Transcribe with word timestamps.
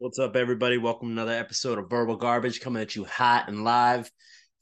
What's 0.00 0.18
up, 0.18 0.34
everybody? 0.34 0.78
Welcome 0.78 1.08
to 1.08 1.12
another 1.12 1.38
episode 1.38 1.78
of 1.78 1.90
Verbal 1.90 2.16
Garbage 2.16 2.62
coming 2.62 2.80
at 2.80 2.96
you 2.96 3.04
hot 3.04 3.48
and 3.48 3.64
live, 3.64 4.10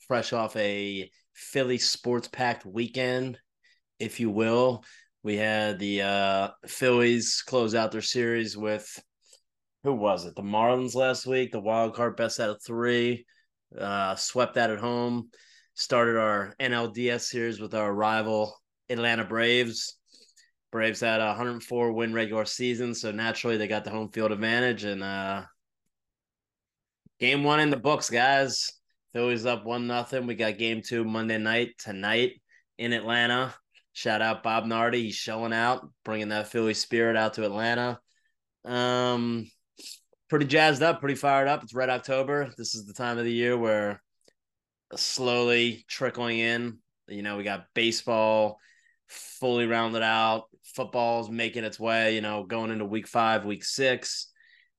fresh 0.09 0.33
off 0.33 0.57
a 0.57 1.09
Philly 1.33 1.79
sports 1.79 2.27
packed 2.27 2.67
weekend, 2.67 3.39
if 4.01 4.19
you 4.19 4.31
will. 4.31 4.83
We 5.23 5.37
had 5.37 5.79
the 5.79 6.03
uh, 6.03 6.49
Phillies 6.67 7.45
close 7.47 7.77
out 7.77 7.93
their 7.93 8.03
series 8.03 8.57
with 8.57 9.01
who 9.85 9.95
was 9.95 10.25
it? 10.25 10.35
The 10.35 10.43
Marlins 10.43 10.97
last 10.97 11.25
week, 11.25 11.53
the 11.53 11.61
wild 11.61 11.95
card 11.95 12.17
best 12.17 12.41
out 12.41 12.51
of 12.51 12.61
three, 12.61 13.25
uh, 13.79 14.17
swept 14.17 14.57
that 14.57 14.71
at 14.71 14.81
home. 14.81 15.31
Started 15.75 16.17
our 16.17 16.57
NLDS 16.59 17.21
series 17.21 17.61
with 17.61 17.77
our 17.77 17.95
rival 17.95 18.57
Atlanta 18.91 19.23
Braves. 19.23 19.99
Braves 20.71 21.01
had 21.01 21.21
a 21.21 21.27
104 21.27 21.93
win 21.93 22.13
regular 22.13 22.45
season, 22.45 22.95
so 22.95 23.11
naturally 23.11 23.57
they 23.57 23.69
got 23.69 23.85
the 23.85 23.91
home 23.91 24.11
field 24.11 24.33
advantage. 24.33 24.85
And 24.85 25.03
uh, 25.03 25.45
game 27.19 27.45
one 27.45 27.61
in 27.61 27.71
the 27.71 27.77
books, 27.77 28.11
guys. 28.11 28.73
Phillies 29.15 29.47
up 29.47 29.65
one 29.65 29.87
nothing. 29.87 30.27
We 30.27 30.35
got 30.35 30.59
game 30.59 30.83
two 30.83 31.05
Monday 31.05 31.39
night 31.39 31.71
tonight 31.79 32.41
in 32.77 32.93
Atlanta. 32.93 33.55
Shout 33.93 34.23
out 34.23 34.43
Bob 34.43 34.67
Nardi. 34.67 35.05
He's 35.05 35.15
showing 35.15 35.53
out, 35.53 35.89
bringing 36.05 36.29
that 36.29 36.49
Philly 36.49 36.75
spirit 36.75 37.17
out 37.17 37.35
to 37.35 37.45
Atlanta. 37.45 37.99
Um, 38.65 39.51
pretty 40.29 40.47
jazzed 40.47 40.83
up, 40.83 41.01
pretty 41.01 41.15
fired 41.15 41.49
up. 41.49 41.63
It's 41.63 41.75
Red 41.75 41.89
October. 41.89 42.53
This 42.59 42.75
is 42.75 42.87
the 42.87 42.93
time 42.93 43.19
of 43.19 43.25
the 43.25 43.33
year 43.33 43.57
where 43.57 44.03
slowly 44.95 45.85
trickling 45.89 46.39
in. 46.39 46.79
You 47.09 47.23
know, 47.23 47.39
we 47.39 47.45
got 47.45 47.67
baseball 47.75 48.59
fully 49.09 49.67
rounded 49.67 50.03
out. 50.03 50.48
Football's 50.75 51.31
making 51.31 51.65
its 51.65 51.79
way, 51.79 52.15
you 52.15 52.21
know, 52.21 52.45
going 52.45 52.71
into 52.71 52.85
week 52.85 53.07
five, 53.07 53.45
week 53.45 53.65
six. 53.65 54.31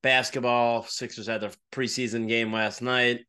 Basketball, 0.02 0.84
Sixers 0.84 1.28
had 1.28 1.42
their 1.42 1.52
preseason 1.72 2.28
game 2.28 2.54
last 2.54 2.82
night. 2.82 3.22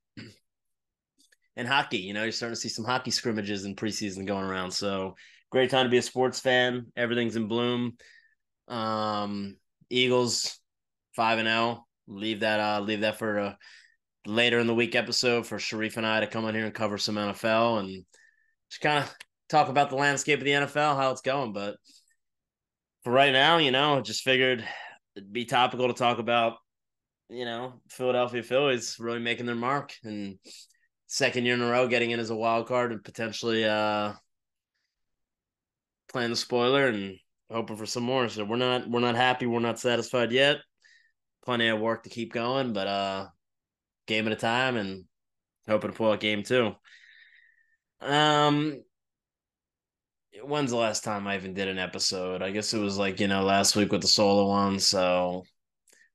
And 1.57 1.67
hockey, 1.67 1.99
you 1.99 2.15
know, 2.15 2.23
you're 2.23 2.33
starting 2.33 2.55
to 2.55 2.61
see 2.61 2.69
some 2.69 2.85
hockey 2.85 3.11
scrimmages 3.11 3.65
in 3.65 3.75
preseason 3.75 4.25
going 4.25 4.45
around. 4.45 4.71
So 4.71 5.15
great 5.51 5.71
time 5.71 5.85
to 5.85 5.91
be 5.91 5.99
a 5.99 6.03
sports 6.03 6.41
fan. 6.41 6.87
Everything's 6.97 7.37
in 7.37 7.49
bloom. 7.49 7.97
Um, 8.69 9.57
Eagles 9.91 10.59
five 11.15 11.39
and 11.39 11.49
zero. 11.49 11.59
Oh. 11.59 11.85
Leave 12.07 12.41
that 12.41 12.59
uh 12.59 12.81
leave 12.81 13.03
that 13.03 13.19
for 13.19 13.39
a 13.39 13.59
later 14.27 14.59
in 14.59 14.67
the 14.67 14.75
week 14.75 14.95
episode 14.95 15.47
for 15.47 15.59
Sharif 15.59 15.97
and 15.97 16.07
I 16.07 16.21
to 16.21 16.27
come 16.27 16.45
on 16.45 16.55
here 16.55 16.65
and 16.65 16.75
cover 16.75 16.99
some 16.99 17.17
NFL 17.17 17.81
and 17.81 18.05
just 18.71 18.81
kind 18.81 19.05
of 19.05 19.15
talk 19.49 19.69
about 19.69 19.91
the 19.91 19.97
landscape 19.97 20.39
of 20.39 20.45
the 20.45 20.51
NFL, 20.53 20.97
how 20.97 21.11
it's 21.11 21.21
going. 21.21 21.53
But 21.53 21.77
for 23.03 23.13
right 23.13 23.33
now, 23.33 23.59
you 23.59 23.71
know, 23.71 24.01
just 24.01 24.23
figured 24.23 24.65
it'd 25.17 25.33
be 25.33 25.45
topical 25.45 25.89
to 25.89 25.95
talk 25.95 26.19
about, 26.19 26.57
you 27.29 27.45
know, 27.45 27.81
Philadelphia 27.89 28.43
Phillies 28.43 28.97
really 28.99 29.19
making 29.19 29.47
their 29.47 29.55
mark 29.55 29.95
and 30.05 30.39
second 31.07 31.45
year 31.45 31.55
in 31.55 31.63
a 31.63 31.71
row 31.71 31.89
getting 31.89 32.13
in 32.13 32.21
as 32.21 32.31
a 32.31 32.37
wild 32.37 32.69
card 32.69 32.93
and 32.93 33.03
potentially 33.03 33.65
uh 33.65 34.13
playing 36.09 36.31
the 36.31 36.37
spoiler 36.37 36.87
and 36.87 37.17
hoping 37.51 37.77
for 37.77 37.87
some 37.87 38.05
more. 38.05 38.29
So 38.29 38.45
we're 38.45 38.57
not 38.57 38.89
we're 38.89 39.01
not 39.01 39.17
happy, 39.17 39.47
we're 39.47 39.61
not 39.61 39.79
satisfied 39.79 40.31
yet. 40.33 40.59
Plenty 41.45 41.69
of 41.69 41.81
work 41.81 42.05
to 42.05 42.11
keep 42.11 42.33
going, 42.33 42.73
but 42.73 42.87
uh 42.87 43.27
game 44.07 44.27
at 44.27 44.33
a 44.33 44.37
time 44.37 44.77
and 44.77 45.05
hoping 45.69 45.91
to 45.91 45.97
pull 45.97 46.13
out 46.13 46.21
game 46.21 46.43
two. 46.43 46.73
Um 48.01 48.83
when's 50.45 50.71
the 50.71 50.77
last 50.77 51.05
time 51.05 51.27
I 51.27 51.37
even 51.37 51.55
did 51.55 51.69
an 51.69 51.79
episode? 51.79 52.43
I 52.43 52.51
guess 52.51 52.75
it 52.75 52.79
was 52.79 52.99
like, 52.99 53.21
you 53.21 53.29
know, 53.29 53.43
last 53.43 53.77
week 53.77 53.93
with 53.93 54.03
the 54.03 54.09
solo 54.09 54.49
one. 54.49 54.79
So 54.79 55.45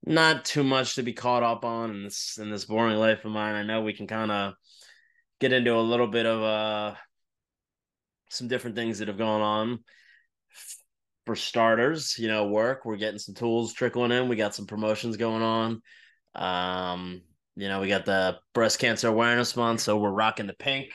not 0.05 0.45
too 0.45 0.63
much 0.63 0.95
to 0.95 1.03
be 1.03 1.13
caught 1.13 1.43
up 1.43 1.65
on 1.65 1.91
in 1.91 2.03
this 2.03 2.37
in 2.39 2.51
this 2.51 2.65
boring 2.65 2.97
life 2.97 3.25
of 3.25 3.31
mine. 3.31 3.55
I 3.55 3.63
know 3.63 3.81
we 3.81 3.93
can 3.93 4.07
kind 4.07 4.31
of 4.31 4.53
get 5.39 5.53
into 5.53 5.75
a 5.75 5.79
little 5.81 6.07
bit 6.07 6.25
of 6.25 6.41
uh 6.41 6.95
some 8.29 8.47
different 8.47 8.75
things 8.75 8.99
that 8.99 9.07
have 9.07 9.17
gone 9.17 9.41
on. 9.41 9.79
For 11.25 11.35
starters, 11.35 12.19
you 12.19 12.27
know, 12.27 12.49
work. 12.49 12.85
We're 12.85 12.97
getting 12.97 13.17
some 13.17 13.33
tools 13.33 13.73
trickling 13.73 14.11
in. 14.11 14.27
We 14.27 14.35
got 14.35 14.53
some 14.53 14.67
promotions 14.67 15.17
going 15.17 15.41
on. 15.41 15.81
Um, 16.35 17.23
you 17.55 17.67
know, 17.67 17.81
we 17.81 17.87
got 17.87 18.05
the 18.05 18.37
breast 18.53 18.77
cancer 18.77 19.07
awareness 19.07 19.55
month, 19.55 19.81
so 19.81 19.97
we're 19.97 20.11
rocking 20.11 20.45
the 20.45 20.53
pink 20.53 20.91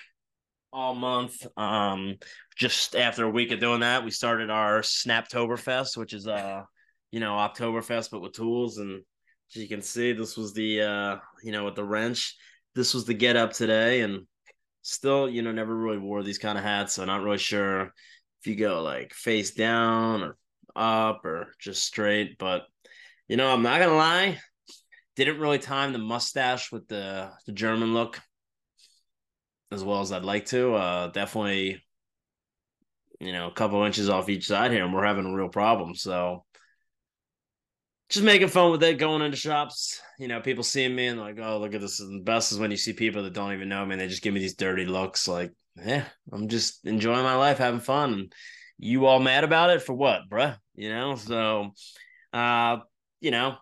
all 0.72 0.94
month. 0.94 1.46
Um, 1.56 2.16
just 2.56 2.94
after 2.94 3.24
a 3.24 3.30
week 3.30 3.52
of 3.52 3.60
doing 3.60 3.80
that, 3.80 4.04
we 4.04 4.10
started 4.10 4.50
our 4.50 4.80
Snaptoberfest, 4.80 5.96
which 5.96 6.12
is 6.12 6.26
uh, 6.26 6.62
you 7.10 7.20
know, 7.20 7.32
Oktoberfest 7.32 8.10
but 8.10 8.20
with 8.20 8.32
tools. 8.32 8.78
And 8.78 9.02
as 9.54 9.62
you 9.62 9.68
can 9.68 9.82
see, 9.82 10.12
this 10.12 10.36
was 10.36 10.52
the 10.52 10.82
uh, 10.82 11.16
you 11.42 11.52
know, 11.52 11.64
with 11.64 11.74
the 11.74 11.84
wrench. 11.84 12.36
This 12.74 12.94
was 12.94 13.04
the 13.04 13.14
get 13.14 13.36
up 13.36 13.52
today, 13.52 14.02
and 14.02 14.26
still, 14.82 15.28
you 15.28 15.42
know, 15.42 15.52
never 15.52 15.74
really 15.74 15.98
wore 15.98 16.22
these 16.22 16.38
kind 16.38 16.56
of 16.56 16.64
hats, 16.64 16.94
so 16.94 17.04
not 17.04 17.22
really 17.22 17.38
sure 17.38 17.92
if 18.40 18.46
you 18.46 18.54
go 18.54 18.82
like 18.82 19.12
face 19.12 19.50
down 19.52 20.22
or 20.22 20.36
up 20.76 21.24
or 21.24 21.52
just 21.58 21.84
straight. 21.84 22.38
But 22.38 22.62
you 23.28 23.36
know, 23.36 23.52
I'm 23.52 23.62
not 23.62 23.80
gonna 23.80 23.96
lie, 23.96 24.38
didn't 25.16 25.40
really 25.40 25.58
time 25.58 25.92
the 25.92 25.98
mustache 25.98 26.70
with 26.70 26.86
the 26.88 27.30
the 27.46 27.52
German 27.52 27.92
look 27.92 28.20
as 29.72 29.84
well 29.84 30.00
as 30.00 30.12
I'd 30.12 30.24
like 30.24 30.46
to. 30.46 30.74
Uh, 30.74 31.06
definitely, 31.08 31.82
you 33.20 33.32
know, 33.32 33.48
a 33.48 33.52
couple 33.52 33.82
inches 33.84 34.08
off 34.08 34.28
each 34.28 34.46
side 34.46 34.72
here, 34.72 34.84
and 34.84 34.94
we're 34.94 35.04
having 35.06 35.26
a 35.26 35.34
real 35.34 35.48
problem. 35.48 35.94
So, 35.94 36.44
just 38.08 38.24
making 38.24 38.48
fun 38.48 38.72
with 38.72 38.82
it, 38.82 38.98
going 38.98 39.22
into 39.22 39.36
shops. 39.36 40.00
You 40.18 40.28
know, 40.28 40.40
people 40.40 40.64
seeing 40.64 40.94
me 40.94 41.06
and 41.06 41.20
like, 41.20 41.38
oh, 41.40 41.58
look 41.58 41.74
at 41.74 41.80
this. 41.80 41.98
the 41.98 42.22
best 42.24 42.52
is 42.52 42.58
when 42.58 42.70
you 42.70 42.76
see 42.76 42.92
people 42.92 43.22
that 43.22 43.34
don't 43.34 43.52
even 43.52 43.68
know 43.68 43.84
me 43.86 43.92
and 43.92 44.00
they 44.00 44.08
just 44.08 44.22
give 44.22 44.34
me 44.34 44.40
these 44.40 44.56
dirty 44.56 44.86
looks. 44.86 45.28
Like, 45.28 45.52
yeah, 45.76 46.04
I'm 46.32 46.48
just 46.48 46.84
enjoying 46.84 47.22
my 47.22 47.36
life, 47.36 47.58
having 47.58 47.80
fun. 47.80 48.12
And 48.12 48.32
you 48.78 49.06
all 49.06 49.20
mad 49.20 49.44
about 49.44 49.70
it 49.70 49.82
for 49.82 49.94
what, 49.94 50.22
bruh? 50.28 50.56
You 50.74 50.88
know, 50.88 51.14
so, 51.14 51.72
uh, 52.32 52.78
you 53.20 53.30
know, 53.30 53.56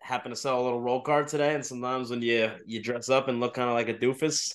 happen 0.00 0.30
to 0.30 0.36
sell 0.36 0.60
a 0.60 0.64
little 0.64 0.80
roll 0.80 1.00
card 1.00 1.28
today, 1.28 1.54
and 1.54 1.64
sometimes 1.64 2.10
when 2.10 2.22
you 2.22 2.50
you 2.66 2.82
dress 2.82 3.08
up 3.08 3.28
and 3.28 3.40
look 3.40 3.54
kind 3.54 3.68
of 3.68 3.74
like 3.74 3.88
a 3.88 3.94
doofus, 3.94 4.54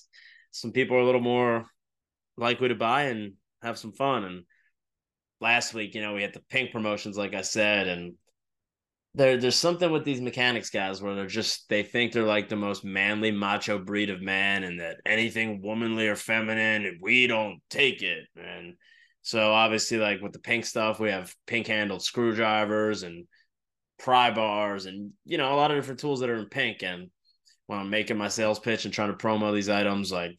some 0.58 0.72
people 0.72 0.96
are 0.96 1.00
a 1.00 1.06
little 1.06 1.20
more 1.20 1.66
likely 2.36 2.68
to 2.68 2.74
buy 2.74 3.04
and 3.04 3.34
have 3.62 3.78
some 3.78 3.92
fun. 3.92 4.24
And 4.24 4.44
last 5.40 5.72
week, 5.72 5.94
you 5.94 6.02
know, 6.02 6.14
we 6.14 6.22
had 6.22 6.34
the 6.34 6.42
pink 6.50 6.72
promotions, 6.72 7.16
like 7.16 7.34
I 7.34 7.42
said, 7.42 7.86
and 7.86 8.14
there 9.14 9.36
there's 9.36 9.56
something 9.56 9.90
with 9.90 10.04
these 10.04 10.20
mechanics 10.20 10.70
guys 10.70 11.00
where 11.00 11.14
they're 11.14 11.26
just 11.26 11.68
they 11.68 11.82
think 11.82 12.12
they're 12.12 12.24
like 12.24 12.48
the 12.48 12.56
most 12.56 12.84
manly 12.84 13.30
macho 13.30 13.78
breed 13.78 14.10
of 14.10 14.20
man 14.20 14.64
and 14.64 14.80
that 14.80 14.96
anything 15.06 15.62
womanly 15.62 16.06
or 16.06 16.14
feminine 16.14 16.98
we 17.00 17.26
don't 17.26 17.58
take 17.70 18.02
it 18.02 18.24
and 18.36 18.74
so 19.22 19.50
obviously 19.50 19.96
like 19.96 20.20
with 20.20 20.32
the 20.32 20.38
pink 20.38 20.66
stuff 20.66 21.00
we 21.00 21.10
have 21.10 21.34
pink 21.46 21.66
handled 21.66 22.02
screwdrivers 22.02 23.02
and 23.02 23.24
pry 23.98 24.30
bars 24.30 24.84
and 24.84 25.10
you 25.24 25.38
know 25.38 25.54
a 25.54 25.56
lot 25.56 25.70
of 25.70 25.78
different 25.78 25.98
tools 25.98 26.20
that 26.20 26.28
are 26.28 26.36
in 26.36 26.46
pink 26.46 26.82
and 26.82 27.08
when 27.68 27.78
I'm 27.78 27.90
making 27.90 28.16
my 28.16 28.28
sales 28.28 28.58
pitch 28.58 28.86
and 28.86 28.94
trying 28.94 29.10
to 29.10 29.16
promo 29.16 29.54
these 29.54 29.68
items, 29.68 30.10
like 30.10 30.36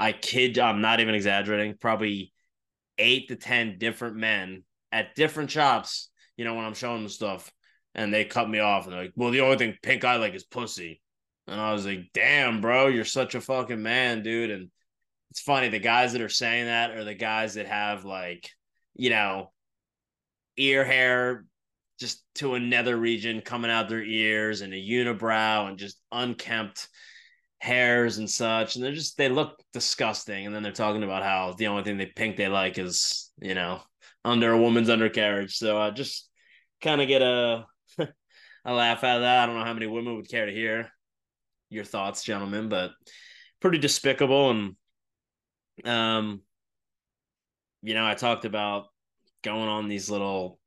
I 0.00 0.12
kid, 0.12 0.58
I'm 0.58 0.80
not 0.80 1.00
even 1.00 1.14
exaggerating, 1.14 1.74
probably 1.78 2.32
eight 2.96 3.28
to 3.28 3.36
10 3.36 3.76
different 3.78 4.16
men 4.16 4.64
at 4.90 5.14
different 5.14 5.50
shops, 5.50 6.10
you 6.38 6.44
know, 6.46 6.54
when 6.54 6.64
I'm 6.64 6.74
showing 6.74 7.02
them 7.02 7.10
stuff 7.10 7.52
and 7.94 8.12
they 8.12 8.24
cut 8.24 8.48
me 8.48 8.60
off 8.60 8.84
and 8.84 8.94
they're 8.94 9.02
like, 9.02 9.12
well, 9.14 9.30
the 9.30 9.42
only 9.42 9.58
thing 9.58 9.76
pink 9.82 10.04
I 10.04 10.16
like 10.16 10.34
is 10.34 10.44
pussy. 10.44 11.02
And 11.46 11.60
I 11.60 11.74
was 11.74 11.84
like, 11.84 12.10
damn, 12.14 12.62
bro, 12.62 12.86
you're 12.86 13.04
such 13.04 13.34
a 13.34 13.42
fucking 13.42 13.82
man, 13.82 14.22
dude. 14.22 14.50
And 14.50 14.70
it's 15.30 15.42
funny, 15.42 15.68
the 15.68 15.78
guys 15.78 16.12
that 16.14 16.22
are 16.22 16.30
saying 16.30 16.64
that 16.64 16.92
are 16.92 17.04
the 17.04 17.14
guys 17.14 17.54
that 17.54 17.66
have 17.66 18.06
like, 18.06 18.48
you 18.94 19.10
know, 19.10 19.52
ear 20.56 20.82
hair 20.82 21.44
just 21.98 22.24
to 22.36 22.54
another 22.54 22.96
region 22.96 23.42
coming 23.42 23.70
out 23.70 23.90
their 23.90 24.02
ears 24.02 24.62
and 24.62 24.72
a 24.72 24.76
unibrow 24.76 25.68
and 25.68 25.78
just 25.78 26.00
unkempt 26.10 26.88
hairs 27.60 28.16
and 28.16 28.28
such 28.28 28.74
and 28.74 28.84
they're 28.84 28.92
just 28.92 29.16
they 29.16 29.28
look 29.28 29.62
disgusting. 29.72 30.46
And 30.46 30.54
then 30.54 30.62
they're 30.62 30.72
talking 30.72 31.02
about 31.02 31.22
how 31.22 31.54
the 31.56 31.66
only 31.66 31.84
thing 31.84 31.98
they 31.98 32.06
pink 32.06 32.36
they 32.36 32.48
like 32.48 32.78
is 32.78 33.30
you 33.40 33.54
know 33.54 33.80
under 34.24 34.52
a 34.52 34.58
woman's 34.60 34.90
undercarriage. 34.90 35.56
So 35.56 35.78
i 35.78 35.90
just 35.90 36.28
kind 36.82 37.00
of 37.00 37.08
get 37.08 37.22
a 37.22 37.66
a 37.98 38.72
laugh 38.72 39.04
out 39.04 39.16
of 39.16 39.22
that. 39.22 39.42
I 39.42 39.46
don't 39.46 39.56
know 39.56 39.64
how 39.64 39.74
many 39.74 39.86
women 39.86 40.16
would 40.16 40.28
care 40.28 40.46
to 40.46 40.52
hear 40.52 40.90
your 41.68 41.84
thoughts 41.84 42.24
gentlemen 42.24 42.68
but 42.68 42.92
pretty 43.60 43.78
despicable. 43.78 44.50
And 44.50 44.76
um 45.84 46.42
you 47.82 47.94
know 47.94 48.06
i 48.06 48.12
talked 48.12 48.44
about 48.44 48.88
going 49.42 49.68
on 49.68 49.88
these 49.88 50.10
little 50.10 50.58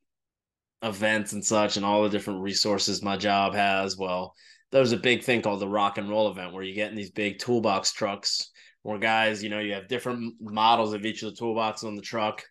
events 0.84 1.34
and 1.34 1.44
such 1.44 1.78
and 1.78 1.86
all 1.86 2.04
the 2.04 2.10
different 2.10 2.42
resources 2.42 3.02
my 3.02 3.18
job 3.18 3.56
has. 3.56 3.98
Well, 3.98 4.36
there's 4.74 4.92
a 4.92 4.98
big 4.98 5.24
thing 5.24 5.44
called 5.44 5.60
the 5.60 5.68
rock 5.68 6.00
and 6.00 6.10
roll 6.10 6.32
event 6.32 6.52
where 6.52 6.64
you 6.64 6.74
get 6.74 6.90
in 6.90 6.98
these 6.98 7.12
big 7.12 7.38
toolbox 7.38 7.94
trucks 7.94 8.50
where 8.82 8.98
guys, 8.98 9.44
you 9.44 9.50
know, 9.50 9.60
you 9.60 9.74
have 9.74 9.88
different 9.88 10.34
models 10.42 10.94
of 10.94 11.06
each 11.06 11.22
of 11.22 11.30
the 11.30 11.40
toolboxes 11.40 11.84
on 11.84 11.96
the 11.96 12.02
truck. 12.02 12.44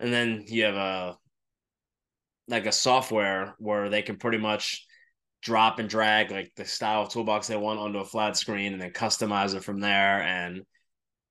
And 0.00 0.12
then 0.12 0.44
you 0.48 0.64
have 0.64 0.74
a 0.74 1.16
like 2.48 2.66
a 2.66 2.72
software 2.72 3.54
where 3.58 3.88
they 3.88 4.02
can 4.02 4.16
pretty 4.16 4.38
much 4.38 4.84
drop 5.40 5.78
and 5.78 5.88
drag 5.88 6.32
like 6.32 6.50
the 6.56 6.64
style 6.64 7.02
of 7.02 7.10
toolbox 7.10 7.46
they 7.46 7.56
want 7.56 7.78
onto 7.78 8.00
a 8.00 8.04
flat 8.04 8.36
screen 8.36 8.72
and 8.72 8.82
then 8.82 8.90
customize 8.90 9.54
it 9.54 9.62
from 9.62 9.78
there. 9.78 10.20
And 10.20 10.62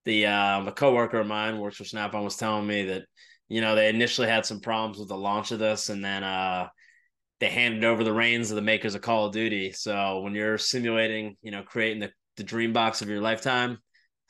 the 0.05 0.27
um, 0.27 0.65
a 0.65 0.71
coworker 0.71 1.19
of 1.19 1.27
mine 1.27 1.59
works 1.59 1.75
for 1.75 1.83
Snap-on 1.83 2.23
was 2.23 2.37
telling 2.37 2.65
me 2.65 2.85
that 2.85 3.03
you 3.49 3.59
know 3.59 3.75
they 3.75 3.89
initially 3.89 4.29
had 4.29 4.45
some 4.45 4.61
problems 4.61 4.97
with 4.97 5.09
the 5.09 5.17
launch 5.17 5.51
of 5.51 5.59
this, 5.59 5.89
and 5.89 6.03
then 6.03 6.23
uh, 6.23 6.69
they 7.41 7.49
handed 7.49 7.83
over 7.83 8.03
the 8.03 8.13
reins 8.13 8.51
of 8.51 8.55
the 8.55 8.61
makers 8.61 8.93
of 8.93 9.01
Call 9.01 9.25
of 9.25 9.33
Duty. 9.33 9.71
So 9.71 10.19
when 10.19 10.35
you're 10.35 10.59
simulating, 10.59 11.37
you 11.41 11.49
know, 11.49 11.63
creating 11.63 11.99
the, 11.99 12.11
the 12.37 12.43
dream 12.43 12.71
box 12.71 13.01
of 13.01 13.09
your 13.09 13.19
lifetime, 13.19 13.79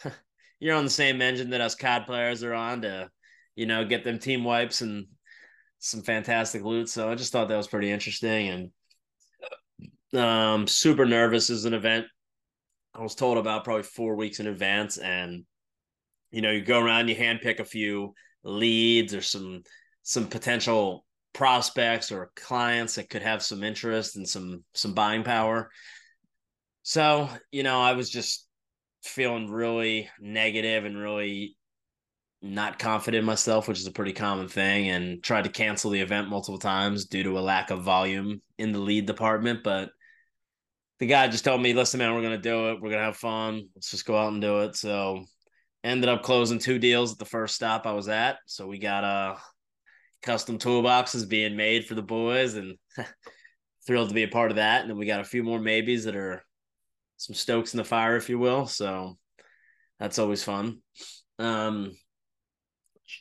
you're 0.61 0.77
on 0.77 0.85
the 0.85 0.89
same 0.89 1.21
engine 1.21 1.49
that 1.49 1.59
us 1.59 1.75
COD 1.75 2.05
players 2.05 2.41
are 2.41 2.53
on 2.53 2.83
to, 2.83 3.09
you 3.53 3.65
know, 3.65 3.83
get 3.83 4.05
them 4.05 4.17
team 4.17 4.45
wipes 4.45 4.79
and 4.79 5.07
some 5.79 6.01
fantastic 6.01 6.63
loot. 6.63 6.87
So 6.87 7.11
I 7.11 7.15
just 7.15 7.33
thought 7.33 7.49
that 7.49 7.57
was 7.57 7.67
pretty 7.67 7.91
interesting 7.91 8.47
and 8.47 8.71
um 10.13 10.67
super 10.67 11.05
nervous 11.05 11.49
as 11.49 11.65
an 11.65 11.73
event. 11.73 12.05
I 12.95 13.01
was 13.01 13.15
told 13.15 13.37
about 13.37 13.65
probably 13.65 13.83
four 13.83 14.15
weeks 14.15 14.39
in 14.39 14.47
advance 14.47 14.97
and 14.97 15.43
you 16.31 16.41
know, 16.41 16.51
you 16.51 16.61
go 16.61 16.79
around, 16.79 17.09
you 17.09 17.15
handpick 17.17 17.59
a 17.59 17.65
few 17.65 18.13
leads 18.45 19.13
or 19.13 19.21
some 19.21 19.63
some 20.01 20.27
potential 20.27 21.03
prospects 21.33 22.11
or 22.11 22.31
clients 22.35 22.95
that 22.95 23.09
could 23.09 23.21
have 23.21 23.41
some 23.41 23.63
interest 23.63 24.15
and 24.15 24.27
some 24.27 24.63
some 24.73 24.93
buying 24.93 25.23
power. 25.23 25.69
So, 26.83 27.29
you 27.51 27.63
know, 27.63 27.79
I 27.79 27.93
was 27.93 28.09
just 28.09 28.47
feeling 29.03 29.49
really 29.49 30.09
negative 30.19 30.85
and 30.85 30.97
really 30.97 31.55
not 32.41 32.79
confident 32.79 33.23
myself, 33.25 33.67
which 33.67 33.79
is 33.79 33.87
a 33.87 33.91
pretty 33.91 34.13
common 34.13 34.47
thing, 34.47 34.89
and 34.89 35.23
tried 35.23 35.43
to 35.43 35.51
cancel 35.51 35.91
the 35.91 36.01
event 36.01 36.29
multiple 36.29 36.57
times 36.57 37.05
due 37.05 37.23
to 37.23 37.37
a 37.37 37.41
lack 37.41 37.69
of 37.69 37.83
volume 37.83 38.41
in 38.57 38.71
the 38.71 38.79
lead 38.79 39.05
department. 39.05 39.63
But 39.63 39.91
the 40.99 41.05
guy 41.05 41.27
just 41.27 41.45
told 41.45 41.61
me, 41.61 41.73
listen, 41.73 41.99
man, 41.99 42.13
we're 42.13 42.23
gonna 42.23 42.37
do 42.37 42.71
it. 42.71 42.81
We're 42.81 42.91
gonna 42.91 43.03
have 43.03 43.17
fun. 43.17 43.69
Let's 43.75 43.91
just 43.91 44.05
go 44.05 44.17
out 44.17 44.33
and 44.33 44.41
do 44.41 44.61
it. 44.61 44.75
So 44.75 45.23
ended 45.83 46.09
up 46.09 46.23
closing 46.23 46.59
two 46.59 46.79
deals 46.79 47.11
at 47.11 47.19
the 47.19 47.25
first 47.25 47.55
stop 47.55 47.85
I 47.85 47.93
was 47.93 48.07
at. 48.07 48.37
So 48.45 48.67
we 48.67 48.79
got 48.79 49.03
uh 49.03 49.35
custom 50.21 50.57
toolboxes 50.57 51.27
being 51.27 51.55
made 51.55 51.85
for 51.85 51.95
the 51.95 52.01
boys 52.01 52.55
and 52.55 52.77
thrilled 53.87 54.09
to 54.09 54.15
be 54.15 54.23
a 54.23 54.27
part 54.27 54.51
of 54.51 54.57
that. 54.57 54.81
And 54.81 54.89
then 54.89 54.97
we 54.97 55.05
got 55.05 55.21
a 55.21 55.25
few 55.25 55.43
more 55.43 55.59
maybes 55.59 56.05
that 56.05 56.15
are 56.15 56.43
some 57.17 57.35
stokes 57.35 57.73
in 57.73 57.77
the 57.77 57.83
fire, 57.83 58.15
if 58.15 58.29
you 58.29 58.39
will. 58.39 58.65
So 58.65 59.17
that's 59.99 60.19
always 60.19 60.43
fun. 60.43 60.79
Um, 61.39 61.91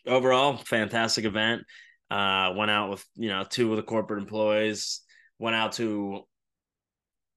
overall, 0.06 0.56
fantastic 0.56 1.24
event. 1.24 1.62
Uh, 2.10 2.54
went 2.56 2.70
out 2.70 2.90
with 2.90 3.04
you 3.14 3.28
know 3.28 3.44
two 3.48 3.70
of 3.70 3.76
the 3.76 3.82
corporate 3.82 4.20
employees. 4.20 5.02
Went 5.38 5.54
out 5.54 5.72
to 5.72 6.22